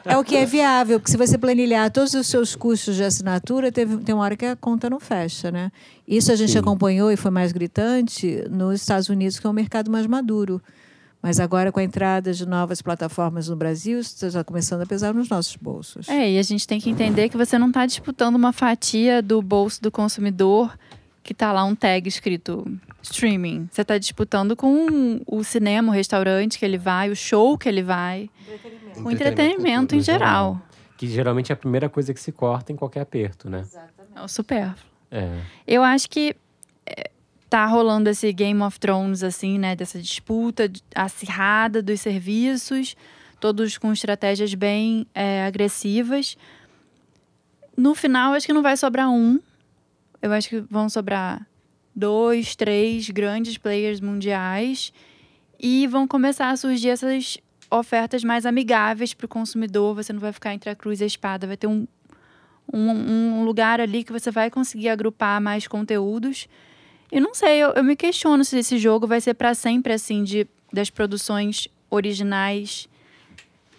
[0.06, 3.72] É o que é viável, porque se você planilhar todos os seus custos de assinatura,
[3.72, 5.72] teve, tem uma hora que a conta não fecha, né?
[6.08, 6.60] Isso a gente Sim.
[6.60, 10.62] acompanhou e foi mais gritante nos Estados Unidos, que é um mercado mais maduro.
[11.20, 15.14] Mas agora, com a entrada de novas plataformas no Brasil, isso está começando a pesar
[15.16, 16.08] nos nossos bolsos.
[16.10, 19.42] É, e a gente tem que entender que você não está disputando uma fatia do
[19.42, 20.76] bolso do consumidor
[21.24, 22.66] que tá lá um tag escrito
[23.02, 23.70] streaming.
[23.72, 27.84] Você está disputando com o cinema, o restaurante que ele vai, o show que ele
[27.84, 28.30] vai,
[28.98, 30.62] o entretenimento em cultura, geral.
[30.98, 33.66] Que geralmente é a primeira coisa que se corta em qualquer aperto, né?
[34.16, 34.92] É o supérfluo.
[35.10, 35.40] É.
[35.68, 36.36] Eu acho que
[36.86, 37.12] é,
[37.50, 39.76] tá rolando esse Game of Thrones, assim, né?
[39.76, 42.96] Dessa disputa acirrada dos serviços,
[43.40, 46.38] todos com estratégias bem é, agressivas.
[47.76, 49.40] No final, acho que não vai sobrar um.
[50.22, 51.48] Eu acho que vão sobrar
[51.96, 54.94] dois, três grandes players mundiais
[55.60, 57.38] e vão começar a surgir essas
[57.70, 59.96] ofertas mais amigáveis para o consumidor.
[59.96, 61.88] Você não vai ficar entre a cruz e a espada, vai ter um,
[62.72, 62.90] um,
[63.40, 66.48] um lugar ali que você vai conseguir agrupar mais conteúdos.
[67.12, 70.24] E não sei, eu, eu me questiono se esse jogo vai ser para sempre assim,
[70.24, 72.88] de das produções originais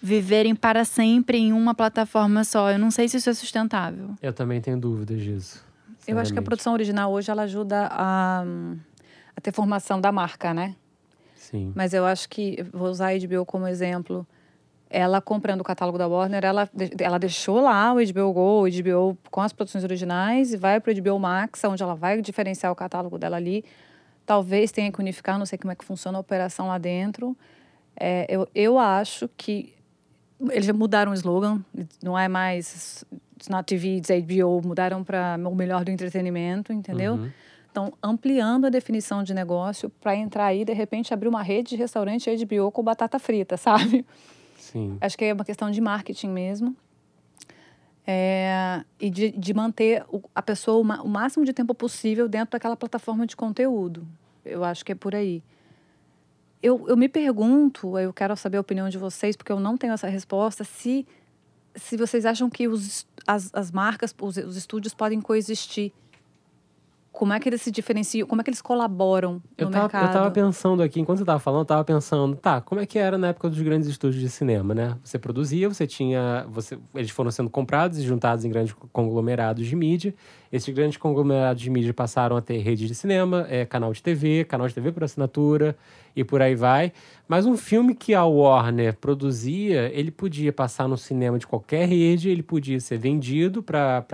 [0.03, 2.71] viverem para sempre em uma plataforma só.
[2.71, 4.11] Eu não sei se isso é sustentável.
[4.21, 5.65] Eu também tenho dúvidas disso.
[6.07, 8.45] Eu acho que a produção original hoje ela ajuda a,
[9.37, 10.75] a ter formação da marca, né?
[11.37, 11.73] Sim.
[11.75, 14.27] Mas eu acho que, vou usar a HBO como exemplo,
[14.89, 19.19] ela comprando o catálogo da Warner, ela, ela deixou lá o HBO Go, o HBO
[19.31, 22.77] com as produções originais e vai para o HBO Max, onde ela vai diferenciar o
[22.77, 23.65] catálogo dela ali.
[24.27, 27.37] Talvez tenha que unificar, não sei como é que funciona a operação lá dentro.
[27.97, 29.75] É, eu, eu acho que
[30.51, 31.61] eles já mudaram o slogan,
[32.03, 33.05] não é mais
[33.43, 37.15] It's not TV, it's HBO, mudaram para o melhor do entretenimento, entendeu?
[37.15, 37.31] Uhum.
[37.69, 41.77] Então, ampliando a definição de negócio para entrar aí, de repente, abrir uma rede de
[41.77, 44.07] restaurante HBO com batata frita, sabe?
[44.57, 44.97] Sim.
[45.01, 46.77] Acho que é uma questão de marketing mesmo.
[48.07, 52.53] É, e de, de manter o- a pessoa o, o máximo de tempo possível dentro
[52.53, 54.07] daquela plataforma de conteúdo.
[54.45, 55.43] Eu acho que é por aí.
[56.63, 59.93] Eu, eu me pergunto, eu quero saber a opinião de vocês, porque eu não tenho
[59.93, 61.07] essa resposta, se,
[61.75, 65.93] se vocês acham que os, as, as marcas, os, os estúdios podem coexistir.
[67.13, 68.27] Como é que eles se diferenciam?
[68.27, 70.07] Como é que eles colaboram Eu no tava, mercado?
[70.07, 72.99] eu tava pensando aqui, enquanto você tava falando, eu tava pensando, tá, como é que
[72.99, 74.97] era na época dos grandes estúdios de cinema, né?
[75.05, 76.47] Você produzia, você tinha.
[76.49, 80.15] Você, eles foram sendo comprados e juntados em grandes conglomerados de mídia.
[80.53, 84.45] Esses grandes conglomerados de mídia passaram a ter redes de cinema, é, canal de TV,
[84.45, 85.75] canal de TV por assinatura
[86.15, 86.93] e por aí vai.
[87.27, 92.29] Mas um filme que a Warner produzia, ele podia passar no cinema de qualquer rede,
[92.29, 94.05] ele podia ser vendido para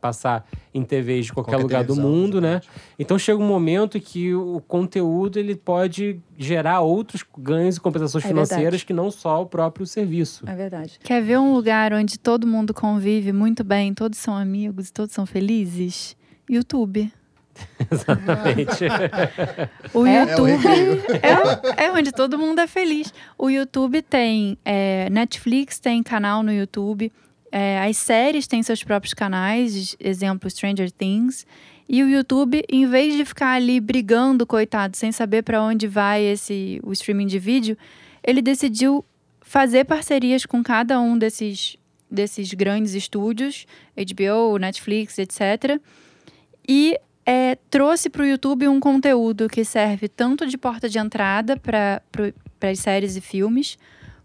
[0.00, 2.54] passar em TVs de qualquer, Qualquer lugar do mundo, né?
[2.54, 2.68] exatamente.
[2.98, 8.28] Então chega um momento que o conteúdo ele pode gerar outros ganhos e compensações É
[8.28, 8.84] financeiras verdade.
[8.86, 10.44] que não só o próprio serviço.
[10.48, 10.98] É verdade.
[11.02, 15.24] Quer ver um lugar onde todo mundo convive muito bem, todos são amigos, todos são
[15.26, 16.16] felizes?
[16.48, 17.12] YouTube.
[17.90, 18.84] Exatamente.
[19.94, 21.02] O É o YouTube
[21.76, 23.12] é, é onde todo mundo é feliz.
[23.38, 24.58] O YouTube tem.
[24.64, 27.10] é, Netflix tem canal no YouTube.
[27.50, 31.46] é, as séries têm seus próprios canais, exemplo, Stranger Things.
[31.88, 36.22] E o YouTube, em vez de ficar ali brigando, coitado, sem saber para onde vai
[36.22, 37.78] esse o streaming de vídeo,
[38.22, 39.04] ele decidiu
[39.40, 41.76] fazer parcerias com cada um desses,
[42.10, 43.66] desses grandes estúdios,
[43.96, 45.80] HBO, Netflix, etc.
[46.68, 51.56] E é, trouxe para o YouTube um conteúdo que serve tanto de porta de entrada
[51.56, 52.02] para
[52.60, 53.78] as séries e filmes,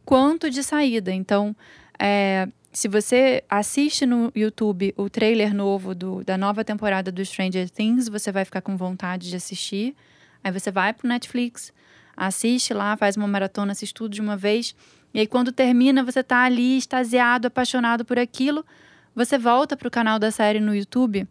[0.04, 1.12] quanto de saída.
[1.14, 1.56] Então,
[2.00, 7.70] é, se você assiste no YouTube o trailer novo do- da nova temporada do Stranger
[7.70, 9.96] Things, você vai ficar com vontade de assistir.
[10.44, 11.74] Aí você vai pro Netflix,
[12.16, 14.76] assiste lá, faz uma maratona, assiste tudo de uma vez.
[15.14, 18.66] E aí, quando termina, você tá ali extasiado, apaixonado por aquilo.
[19.14, 21.28] Você volta pro canal da série no YouTube.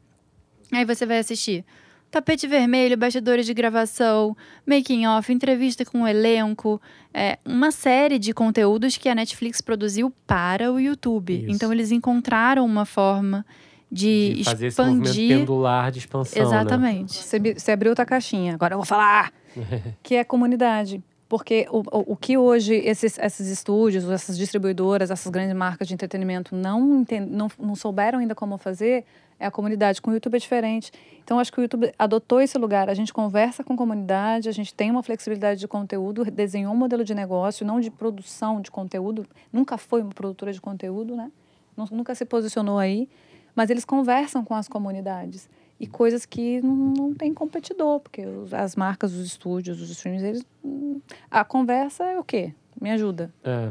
[0.70, 1.64] Aí você vai assistir
[2.11, 4.37] Tapete Vermelho, bastidores de gravação,
[4.67, 6.81] making off, entrevista com o elenco,
[7.15, 11.45] é, uma série de conteúdos que a Netflix produziu para o YouTube.
[11.45, 11.53] Isso.
[11.55, 13.47] Então eles encontraram uma forma
[13.91, 15.39] de, De fazer esse movimento expandir.
[15.39, 16.43] pendular de expansão.
[16.43, 16.49] Né?
[16.49, 17.15] Exatamente.
[17.17, 19.33] Você, bi- você abriu outra caixinha, agora eu vou falar,
[20.03, 21.03] que é a comunidade.
[21.29, 25.95] Porque o, o, o que hoje esses, esses estúdios, essas distribuidoras, essas grandes marcas de
[25.95, 29.05] entretenimento não, enten- não, não souberam ainda como fazer,
[29.41, 30.01] é a comunidade.
[30.03, 30.93] Com o YouTube é diferente.
[31.24, 32.88] Então, acho que o YouTube adotou esse lugar.
[32.91, 36.76] A gente conversa com a comunidade, a gente tem uma flexibilidade de conteúdo, desenhou um
[36.76, 39.26] modelo de negócio, não de produção de conteúdo.
[39.53, 41.32] Nunca foi uma produtora de conteúdo, né?
[41.76, 43.09] Nu- Nunca se posicionou aí.
[43.57, 45.49] Mas eles conversam com as comunidades.
[45.78, 48.22] E coisas que não, não tem competidor, porque
[48.53, 50.45] as marcas, os estúdios, os streams, eles.
[50.62, 52.53] hum, A conversa é o quê?
[52.80, 53.32] Me ajuda.
[53.43, 53.70] É,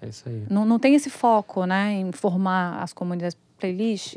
[0.00, 0.44] é isso aí.
[0.48, 4.16] Não, não tem esse foco, né, em formar as comunidades, playlist,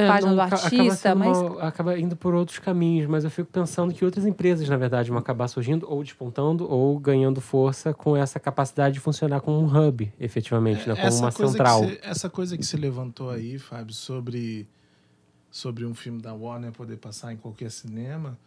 [0.00, 1.38] É, página do acaba artista, sendo mas.
[1.38, 5.10] uma- acaba indo por outros caminhos, mas eu fico pensando que outras empresas, na verdade,
[5.10, 9.66] vão acabar surgindo ou despontando ou ganhando força com essa capacidade de funcionar como um
[9.88, 10.94] hub, efetivamente, né?
[10.94, 11.84] como uma central.
[11.84, 14.68] Você, essa coisa que se levantou aí, Fábio, sobre,
[15.50, 18.38] sobre um filme da Warner poder passar em qualquer cinema,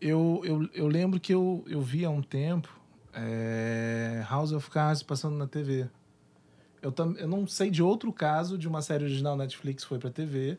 [0.00, 2.68] eu, eu, eu lembro que eu, eu vi há um tempo
[3.14, 5.86] é, House of Cards passando na TV.
[6.80, 10.10] Eu, tam, eu não sei de outro caso de uma série original Netflix foi pra
[10.10, 10.58] TV,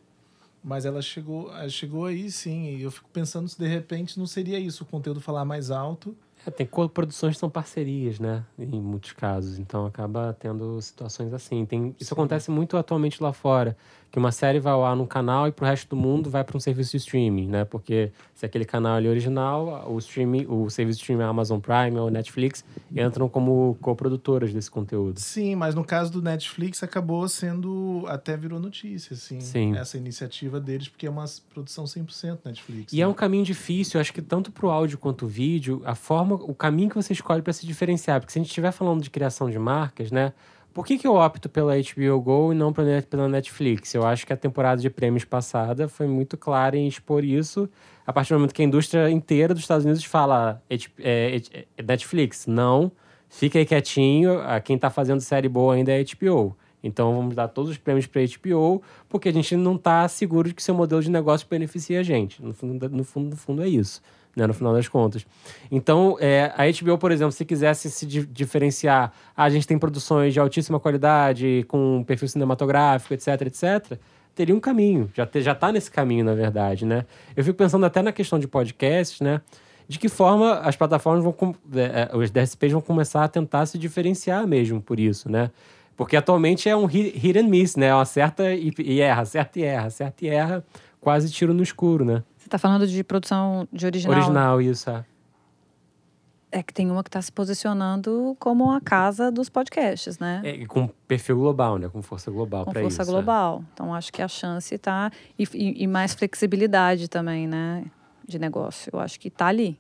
[0.64, 2.76] mas ela chegou, ela chegou aí sim.
[2.78, 6.16] E eu fico pensando se de repente não seria isso, o conteúdo falar mais alto.
[6.46, 8.44] É, tem co-produções que são parcerias, né?
[8.58, 9.60] Em muitos casos.
[9.60, 11.66] Então acaba tendo situações assim.
[11.66, 13.78] Tem, isso acontece muito atualmente lá fora.
[14.14, 16.56] Que uma série vai ao ar num canal e pro resto do mundo vai para
[16.56, 17.66] um serviço de streaming, né?
[17.66, 21.98] Porque se aquele canal é original, o streaming, o serviço de streaming é Amazon Prime
[21.98, 22.64] ou Netflix
[22.96, 25.20] entram como co-produtoras desse conteúdo.
[25.20, 28.04] Sim, mas no caso do Netflix acabou sendo.
[28.06, 29.40] Até virou notícia, assim.
[29.40, 29.76] Sim.
[29.76, 32.94] Essa iniciativa deles, porque é uma produção 100% Netflix.
[32.94, 33.10] E é né?
[33.10, 36.54] um caminho difícil, eu acho que tanto pro áudio quanto o vídeo, a forma, o
[36.54, 38.20] caminho que você escolhe para se diferenciar.
[38.20, 40.34] Porque se a gente estiver falando de criação de marcas, né?
[40.74, 43.94] Por que, que eu opto pela HBO Go e não pela Netflix?
[43.94, 47.70] Eu acho que a temporada de prêmios passada foi muito clara em expor isso.
[48.08, 51.66] A partir do momento que a indústria inteira dos Estados Unidos fala "H- é, é,
[51.78, 52.92] é Netflix, não,
[53.30, 56.56] fica aí quietinho, a- quem tá fazendo série boa ainda é a HBO.
[56.84, 60.56] Então vamos dar todos os prêmios para HBO, porque a gente não tá seguro de
[60.56, 62.44] que seu modelo de negócio beneficia a gente.
[62.44, 64.02] No fundo, no fundo, no fundo é isso,
[64.36, 64.48] né?
[64.48, 65.26] No final das contas.
[65.72, 69.78] Então, é, a HBO, por exemplo, se quisesse se di- diferenciar, ah, a gente tem
[69.78, 74.00] produções de altíssima qualidade, com perfil cinematográfico, etc, etc,
[74.36, 75.10] teria um caminho.
[75.14, 77.06] Já, te, já tá nesse caminho, na verdade, né?
[77.36, 79.42] Eu fico pensando até na questão de podcasts, né?
[79.88, 81.56] De que forma as plataformas vão...
[81.76, 85.52] é, é, os DSPs vão começar a tentar se diferenciar mesmo por isso, né?
[85.96, 87.94] Porque atualmente é um hit hit and miss, né?
[87.94, 90.66] Uma certa e, e erra, acerta e erra, acerta e erra,
[91.04, 92.24] quase tiro no escuro, né?
[92.38, 94.16] Você está falando de produção de original.
[94.18, 95.06] Original, isso, é.
[96.52, 100.40] É que tem uma que está se posicionando como a casa dos podcasts, né?
[100.44, 101.90] É, e com perfil global, né?
[101.90, 103.10] Com força global com para força isso.
[103.12, 103.14] é.
[103.14, 103.64] global.
[103.74, 105.12] Então, acho que a chance está.
[105.38, 107.84] E, e- e mais flexibilidade também, né?
[108.28, 108.92] De negócio.
[108.94, 109.80] Eu acho que está ali.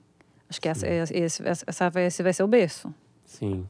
[0.50, 2.94] Acho que essa, esse, essa- esse vai ser o berço.
[3.26, 3.66] Sim,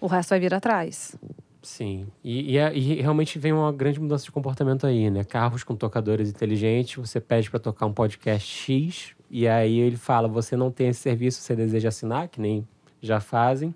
[0.00, 1.14] O resto vai vir atrás.
[1.62, 2.06] Sim.
[2.22, 5.24] E, e, é- e realmente vem uma grande mudança de comportamento aí, né?
[5.24, 10.28] Carros com tocadores inteligentes, você pede para tocar um podcast X, e aí ele fala:
[10.28, 12.66] você não tem esse serviço, você deseja assinar, que nem
[13.00, 13.74] já fazem.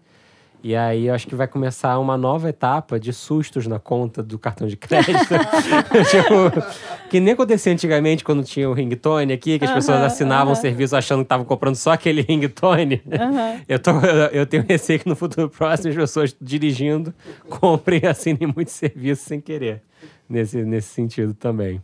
[0.64, 4.38] E aí eu acho que vai começar uma nova etapa de sustos na conta do
[4.38, 5.12] cartão de crédito.
[6.08, 10.48] tipo, que nem acontecia antigamente quando tinha o ringtone aqui, que as pessoas Aham, assinavam
[10.48, 10.60] o aham.
[10.60, 13.02] serviço achando que estavam comprando só aquele ringtone.
[13.68, 17.12] Eu, tô, eu, eu tenho receio que no futuro próximo as pessoas dirigindo
[17.48, 19.82] comprem e assinem muitos serviços sem querer.
[20.28, 21.82] Nesse, nesse sentido também.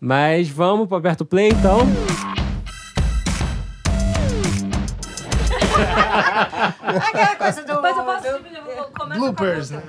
[0.00, 1.78] Mas vamos para aperto play então.
[7.08, 7.82] Aquela coisa do.
[7.82, 9.82] Mas eu posso dividir, vou- começa Bloopers, né?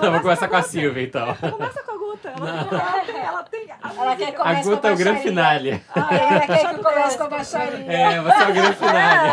[0.00, 1.34] Vamos começar com a Silvia, então.
[1.34, 2.28] Com a, começa com a Guta.
[2.36, 3.64] Ela, ela tem, ela tem.
[3.96, 5.82] Ela quer que A com Guta é o grande finale.
[5.94, 7.92] Ah, ela quer que comece com a baixaria.
[7.92, 9.32] É, você é o grande finale.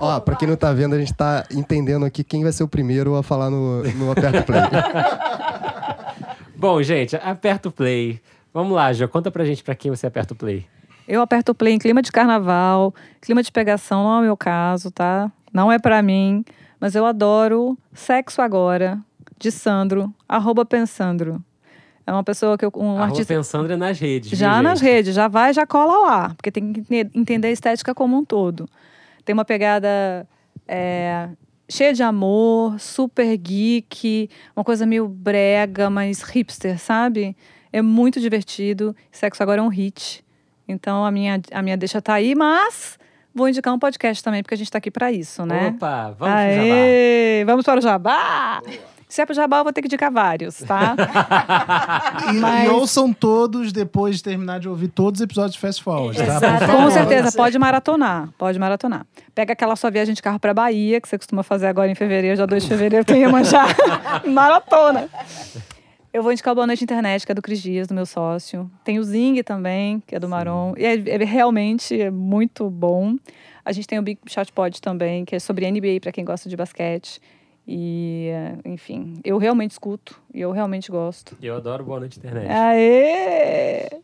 [0.00, 2.68] Ó, pra quem não tá vendo, a gente tá entendendo aqui quem vai ser o
[2.68, 4.60] primeiro a falar no, no Aperto Play.
[6.56, 8.20] Bom, gente, aperta o play.
[8.52, 10.66] Vamos lá, Jo, conta pra gente pra quem você aperta o play.
[11.08, 14.36] Eu aperto o play em clima de carnaval, clima de pegação, não é o meu
[14.36, 15.30] caso, tá?
[15.52, 16.44] Não é pra mim,
[16.80, 18.98] mas eu adoro Sexo Agora,
[19.38, 21.42] de Sandro, arroba Pensandro.
[22.06, 22.70] É uma pessoa que eu.
[22.76, 23.34] Um Arroba artista.
[23.34, 24.38] pensando é nas redes.
[24.38, 24.88] Já nas gente?
[24.88, 28.24] redes, já vai, já cola lá, porque tem que ente- entender a estética como um
[28.24, 28.68] todo.
[29.24, 30.26] Tem uma pegada
[30.68, 31.28] é,
[31.68, 37.36] cheia de amor, super geek, uma coisa meio brega, mas hipster, sabe?
[37.72, 38.94] É muito divertido.
[39.10, 40.24] Sexo agora é um hit.
[40.68, 42.98] Então a minha, a minha deixa tá aí, mas
[43.34, 45.68] vou indicar um podcast também, porque a gente tá aqui para isso, né?
[45.68, 46.74] Opa, vamos pro jabá.
[46.74, 48.62] Aê, vamos para o jabá!
[49.08, 50.96] Se é pro jabá, eu vou ter que indicar vários, tá?
[52.32, 55.80] E, Mas- e ouçam todos depois de terminar de ouvir todos os episódios de Fast
[55.82, 56.66] Forward, tá?
[56.66, 59.06] Com certeza, pode maratonar, pode maratonar.
[59.32, 62.34] Pega aquela sua viagem de carro para Bahia, que você costuma fazer agora em fevereiro,
[62.36, 63.66] dia 2 de fevereiro, tem Iemanjá,
[64.26, 65.08] maratona.
[66.16, 68.70] Eu vou indicar o Boa Noite Internet, que é do Cris Dias, do meu sócio.
[68.82, 70.72] Tem o Zing também, que é do Maron.
[70.74, 73.16] E é, é realmente é muito bom.
[73.62, 76.48] A gente tem o Big Shot Pod também, que é sobre NBA para quem gosta
[76.48, 77.20] de basquete.
[77.68, 78.30] E,
[78.64, 81.36] enfim, eu realmente escuto e eu realmente gosto.
[81.42, 82.50] Eu adoro Boa Noite Internet.
[82.50, 84.00] Aê!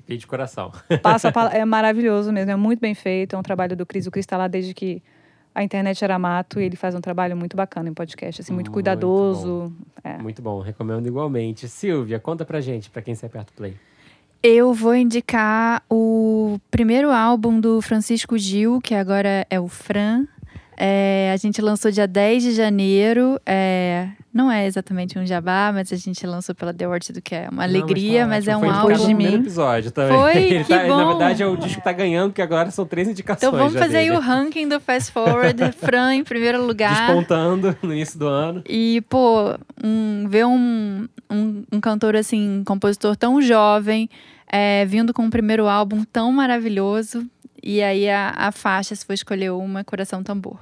[0.00, 0.70] Fiquei de coração.
[1.02, 4.06] Passa é maravilhoso mesmo, é muito bem feito, é um trabalho do Cris.
[4.06, 5.02] O Cris está lá desde que
[5.54, 8.66] a internet era mato e ele faz um trabalho muito bacana em podcast, assim, muito
[8.66, 9.72] Muito cuidadoso.
[10.02, 10.18] É.
[10.18, 11.68] Muito bom, recomendo igualmente.
[11.68, 13.76] Silvia, conta pra gente, pra quem você aperta o play.
[14.42, 20.26] Eu vou indicar o primeiro álbum do Francisco Gil, que agora é o Fran.
[20.76, 23.40] É, a gente lançou dia 10 de janeiro.
[23.46, 27.48] É, não é exatamente um jabá, mas a gente lançou pela The Ortiz, que é
[27.50, 29.34] uma alegria, tá mas, é um no de mim.
[29.34, 30.18] episódio também.
[30.18, 30.36] Foi?
[30.42, 31.08] Ele Que tá- Na bom.
[31.08, 33.46] verdade, é o disco que tá ganhando, porque agora são três indicações.
[33.46, 34.16] Então vamos fazer aí dele.
[34.16, 35.56] o ranking do Fast Forward.
[35.78, 37.06] Fran em primeiro lugar.
[37.06, 38.62] Despontando no início do ano.
[38.68, 44.10] E, pô, um, ver um, um, um cantor assim, um compositor tão jovem,
[44.50, 47.24] é, vindo com um primeiro álbum tão maravilhoso.
[47.66, 50.58] E aí a, a faixa, se for escolher uma, é Coração Tambor.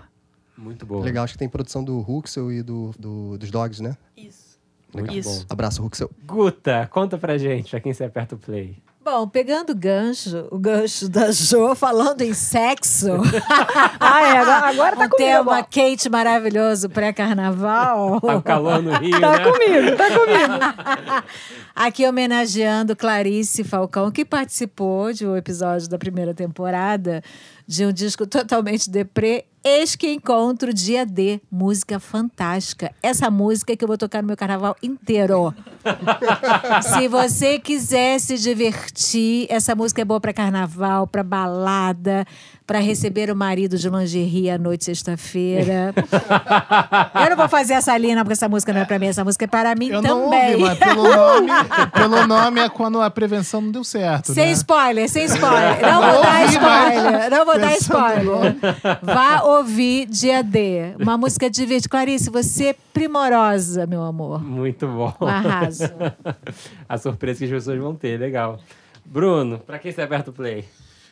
[0.57, 1.03] Muito boa.
[1.05, 3.96] Legal, acho que tem produção do Huxel e do, do- dos Dogs, né?
[4.16, 4.59] Isso.
[4.94, 5.16] Legal.
[5.16, 5.40] Isso.
[5.40, 5.46] bom.
[5.50, 6.11] Abraço, Huxel.
[6.24, 8.76] Guta, conta pra gente, pra quem você aperta o play.
[9.05, 13.09] Bom, pegando o gancho, o gancho da Jo falando em sexo,
[13.98, 15.16] Ah, é, agora, agora tá um comigo.
[15.16, 18.20] tema quente maravilhoso pré-carnaval.
[18.20, 19.38] Tá o calor no Rio, Tá né?
[19.44, 21.24] comigo, tá comigo.
[21.74, 27.22] Aqui homenageando Clarice Falcão, que participou de um episódio da primeira temporada
[27.66, 29.46] de um disco totalmente deprê.
[29.65, 32.91] Eis que encontro Dia D, música fantástica.
[33.01, 35.55] Essa música que eu vou tocar no meu carnaval inteiro.
[36.83, 42.25] se você quiser se divertir, essa música é boa para carnaval, para balada,
[42.67, 45.95] para receber o marido de lingerie à noite sexta-feira.
[47.25, 49.45] eu não vou fazer essa linha, porque essa música não é para mim, essa música
[49.45, 50.53] é para mim Eu não também.
[50.55, 51.51] ouvi, mas pelo nome,
[51.93, 54.53] pelo nome é quando a prevenção não deu certo, Sem né?
[54.53, 55.81] spoiler, sem spoiler.
[55.83, 57.31] Não vou Não dar ouvi, spoiler.
[57.31, 58.57] Não vou dar spoiler.
[59.03, 60.94] Vá ouvir Dia D.
[60.98, 61.88] Uma música divertida.
[61.90, 64.42] Clarice, você é primorosa, meu amor.
[64.42, 65.14] Muito bom.
[65.20, 65.84] Um arraso.
[66.88, 68.59] A surpresa que as pessoas vão ter, legal.
[69.05, 70.64] Bruno, pra quem você aperta o play?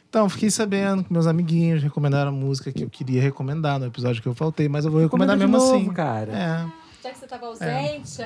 [0.08, 4.20] Então, fiquei sabendo que meus amiguinhos recomendaram a música que eu queria recomendar no episódio
[4.20, 5.94] que eu faltei, mas eu vou recomendar Recomenda de mesmo novo, assim.
[5.94, 6.32] cara.
[6.32, 8.22] É, Já que você estava ausente,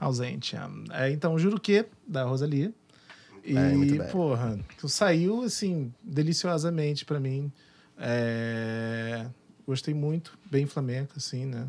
[0.00, 0.56] ausente.
[0.92, 2.72] É, então, Juro Que, da Rosalia.
[3.44, 4.08] E, bem, muito bem.
[4.08, 7.52] porra, que saiu, assim, deliciosamente pra mim.
[7.98, 9.26] É,
[9.66, 11.66] gostei muito, bem flamenco, assim, né?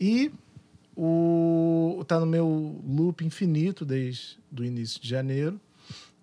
[0.00, 0.30] E
[0.96, 5.60] o tá no meu loop infinito desde o início de janeiro.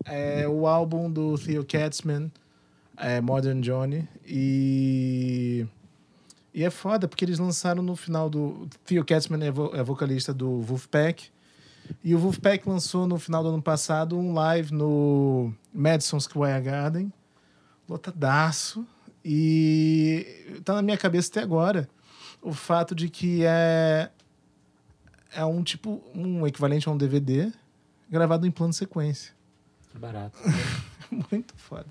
[0.06, 2.32] É o álbum do Theo Katzman,
[2.98, 4.08] é Modern Johnny.
[4.28, 5.66] E,
[6.54, 8.68] e é foda, porque eles lançaram no final do...
[8.86, 11.30] Theo Katzman é, vo- é vocalista do Wolfpack.
[12.04, 17.12] E o Wolfpack lançou no final do ano passado um live no Madison Square Garden.
[17.88, 18.86] Lotadaço.
[19.28, 21.90] E tá na minha cabeça até agora
[22.44, 24.12] o fato de que é
[25.34, 27.52] é um tipo um equivalente a um DVD
[28.08, 29.34] gravado em plano sequência.
[29.96, 30.38] Barato.
[31.32, 31.88] Muito foda.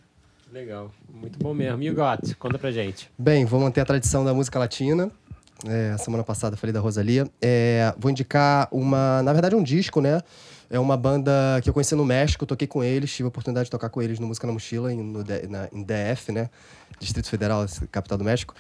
[0.53, 0.93] Legal.
[1.13, 1.83] Muito bom mesmo.
[1.83, 3.11] E o Got, conta pra gente.
[3.19, 5.11] Bem, vou manter a tradição da música latina.
[5.67, 7.29] É, semana passada eu falei da Rosalia.
[7.43, 10.23] É, vou indicar uma, na verdade, um disco, né?
[10.75, 11.31] É uma banda
[11.63, 14.19] que eu conheci no México, toquei com eles, tive a oportunidade de tocar com eles
[14.19, 16.51] no Música na Mochila, em, no, na- em DF, né?
[16.99, 18.57] Distrito Federal, capital do México.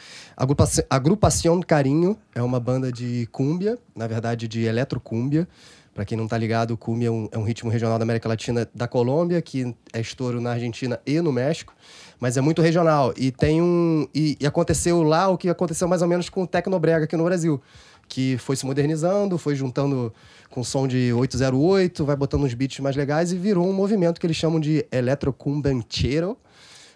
[0.88, 5.48] Agrupação, Carinho é uma banda de cúmbia, na verdade de eletrocúmbia.
[5.92, 8.28] Para quem não tá ligado, o cúmbia é um, é um ritmo regional da América
[8.28, 11.74] Latina da Colômbia, que é estouro na Argentina e no México,
[12.20, 13.12] mas é muito regional.
[13.16, 14.06] E tem um.
[14.14, 17.24] E, e aconteceu lá o que aconteceu mais ou menos com o Tecnobrega aqui no
[17.24, 17.60] Brasil.
[18.08, 20.12] Que foi se modernizando, foi juntando
[20.50, 24.26] com som de 808, vai botando uns beats mais legais e virou um movimento que
[24.26, 26.36] eles chamam de Electrocumbanchero.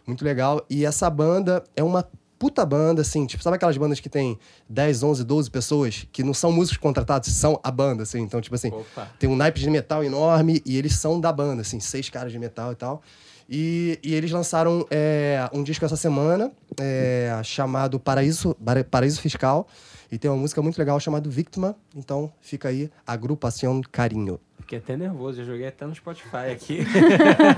[0.07, 0.65] Muito legal.
[0.71, 4.39] E essa banda é uma puta banda, assim, tipo, sabe aquelas bandas que tem
[4.69, 8.21] 10, 11, 12 pessoas que não são músicos contratados, são a banda, assim.
[8.21, 9.09] Então, tipo assim, Opa.
[9.19, 12.39] tem um naipe de metal enorme e eles são da banda, assim, seis caras de
[12.39, 13.03] metal e tal.
[13.51, 19.67] E, e eles lançaram é, um disco essa semana é, chamado Paraíso, Para- Paraíso Fiscal.
[20.11, 21.77] E tem uma música muito legal chamada Víctima.
[21.95, 24.41] Então fica aí, Agrupação Carinho.
[24.61, 26.81] Fiquei até nervoso, eu joguei até no Spotify aqui.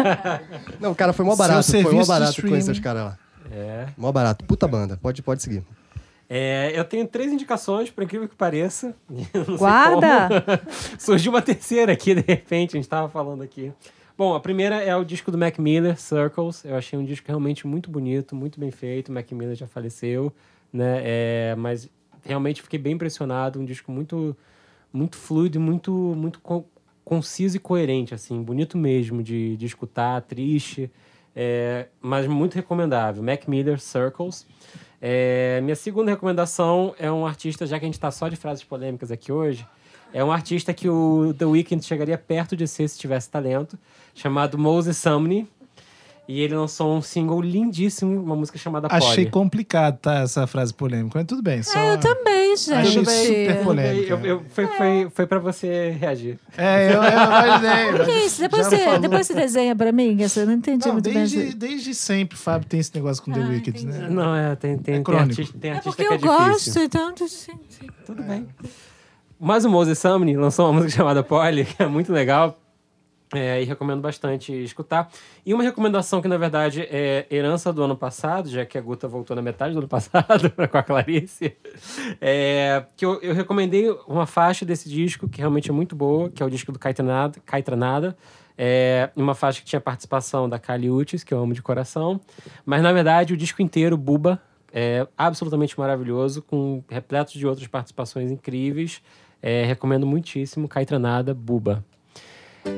[0.80, 1.70] Não, cara, foi mó Seu barato.
[1.70, 3.18] Foi mó barato conhecer os caras lá.
[3.50, 3.88] é.
[3.96, 4.44] Mó barato.
[4.44, 4.96] Puta banda.
[4.96, 5.64] Pode, pode seguir.
[6.28, 8.94] É, eu tenho três indicações, por incrível que pareça.
[9.34, 10.42] Não sei Guarda!
[10.42, 10.60] como.
[10.98, 13.72] Surgiu uma terceira aqui, de repente, a gente tava falando aqui.
[14.16, 16.64] Bom, a primeira é o disco do Mac Miller, Circles.
[16.64, 19.08] Eu achei um disco realmente muito bonito, muito bem feito.
[19.08, 20.32] O Mac Miller já faleceu,
[20.72, 21.00] né?
[21.02, 21.88] É, mas
[22.24, 23.60] realmente fiquei bem impressionado.
[23.60, 24.36] Um disco muito,
[24.92, 26.64] muito fluido, muito, muito co-
[27.04, 28.42] conciso e coerente, assim.
[28.42, 30.90] Bonito mesmo de, de escutar, triste,
[31.34, 33.22] é, mas muito recomendável.
[33.22, 34.46] Mac Miller, Circles.
[35.00, 38.62] É, minha segunda recomendação é um artista, já que a gente está só de frases
[38.62, 39.66] polêmicas aqui hoje,
[40.12, 43.78] é um artista que o The Weeknd chegaria perto de ser se tivesse talento,
[44.14, 45.48] chamado Moses Sumney.
[46.32, 49.30] E ele lançou um single lindíssimo, uma música chamada Achei Polly.
[49.30, 50.20] complicado, tá?
[50.20, 51.18] Essa frase polêmica.
[51.18, 51.60] Mas tudo bem.
[51.60, 51.76] Só...
[51.76, 52.72] Ah, eu também, gente.
[52.72, 54.12] Achei Tudo bem, super polêmica.
[54.14, 56.38] Eu, eu, foi, foi, foi pra você reagir.
[56.56, 58.00] É, eu, eu imaginei.
[58.00, 58.40] O que é isso?
[58.40, 61.50] Depois você, depois você desenha pra mim, essa eu não entendi Não, muito desde, bem.
[61.56, 64.08] desde sempre, Fábio, tem esse negócio com The Ah, Wicked, né?
[64.08, 65.30] Não, é, tem, tem, É tem crônico.
[65.30, 66.74] artista, tem É artista porque que é eu difícil.
[66.74, 67.14] gosto, então.
[68.06, 68.46] Tudo bem.
[69.40, 72.56] Mas o Moses Sumney lançou uma música chamada Polly, que é muito legal.
[73.32, 75.08] É, e recomendo bastante escutar.
[75.46, 79.06] E uma recomendação que, na verdade, é herança do ano passado, já que a Guta
[79.06, 81.56] voltou na metade do ano passado com a Clarice,
[82.20, 86.42] é, que eu, eu recomendei uma faixa desse disco, que realmente é muito boa, que
[86.42, 88.16] é o disco do Caetranada, Caetranada
[88.62, 92.20] é, uma faixa que tinha participação da Kali Uchis, que eu amo de coração.
[92.66, 94.38] Mas, na verdade, o disco inteiro, Buba,
[94.70, 99.00] é absolutamente maravilhoso, com repleto de outras participações incríveis.
[99.40, 101.82] É, recomendo muitíssimo, Caetranada, Buba.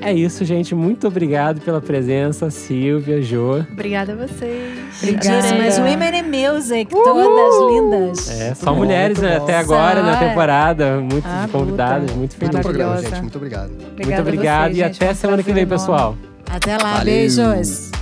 [0.01, 0.74] É isso, gente.
[0.74, 3.59] Muito obrigado pela presença, Silvia, Jô.
[3.72, 4.72] Obrigada a vocês.
[5.01, 5.28] Gente,
[5.59, 6.22] mas o Women in
[6.53, 8.30] Music, todas lindas.
[8.41, 10.99] É, só mulheres né, até agora Só, na temporada.
[10.99, 12.18] Muitas Ah, convidadas, puta.
[12.18, 12.61] muito Muito feliz.
[12.61, 13.14] programa, Maravilhosa.
[13.16, 13.22] gente.
[13.22, 13.70] Muito obrigado.
[13.70, 14.97] Obrigada Muito obrigado vocês, e gente.
[15.05, 16.16] até um semana que vem, prazer pessoal.
[16.51, 17.05] Até lá, Valeu.
[17.05, 18.02] beijos.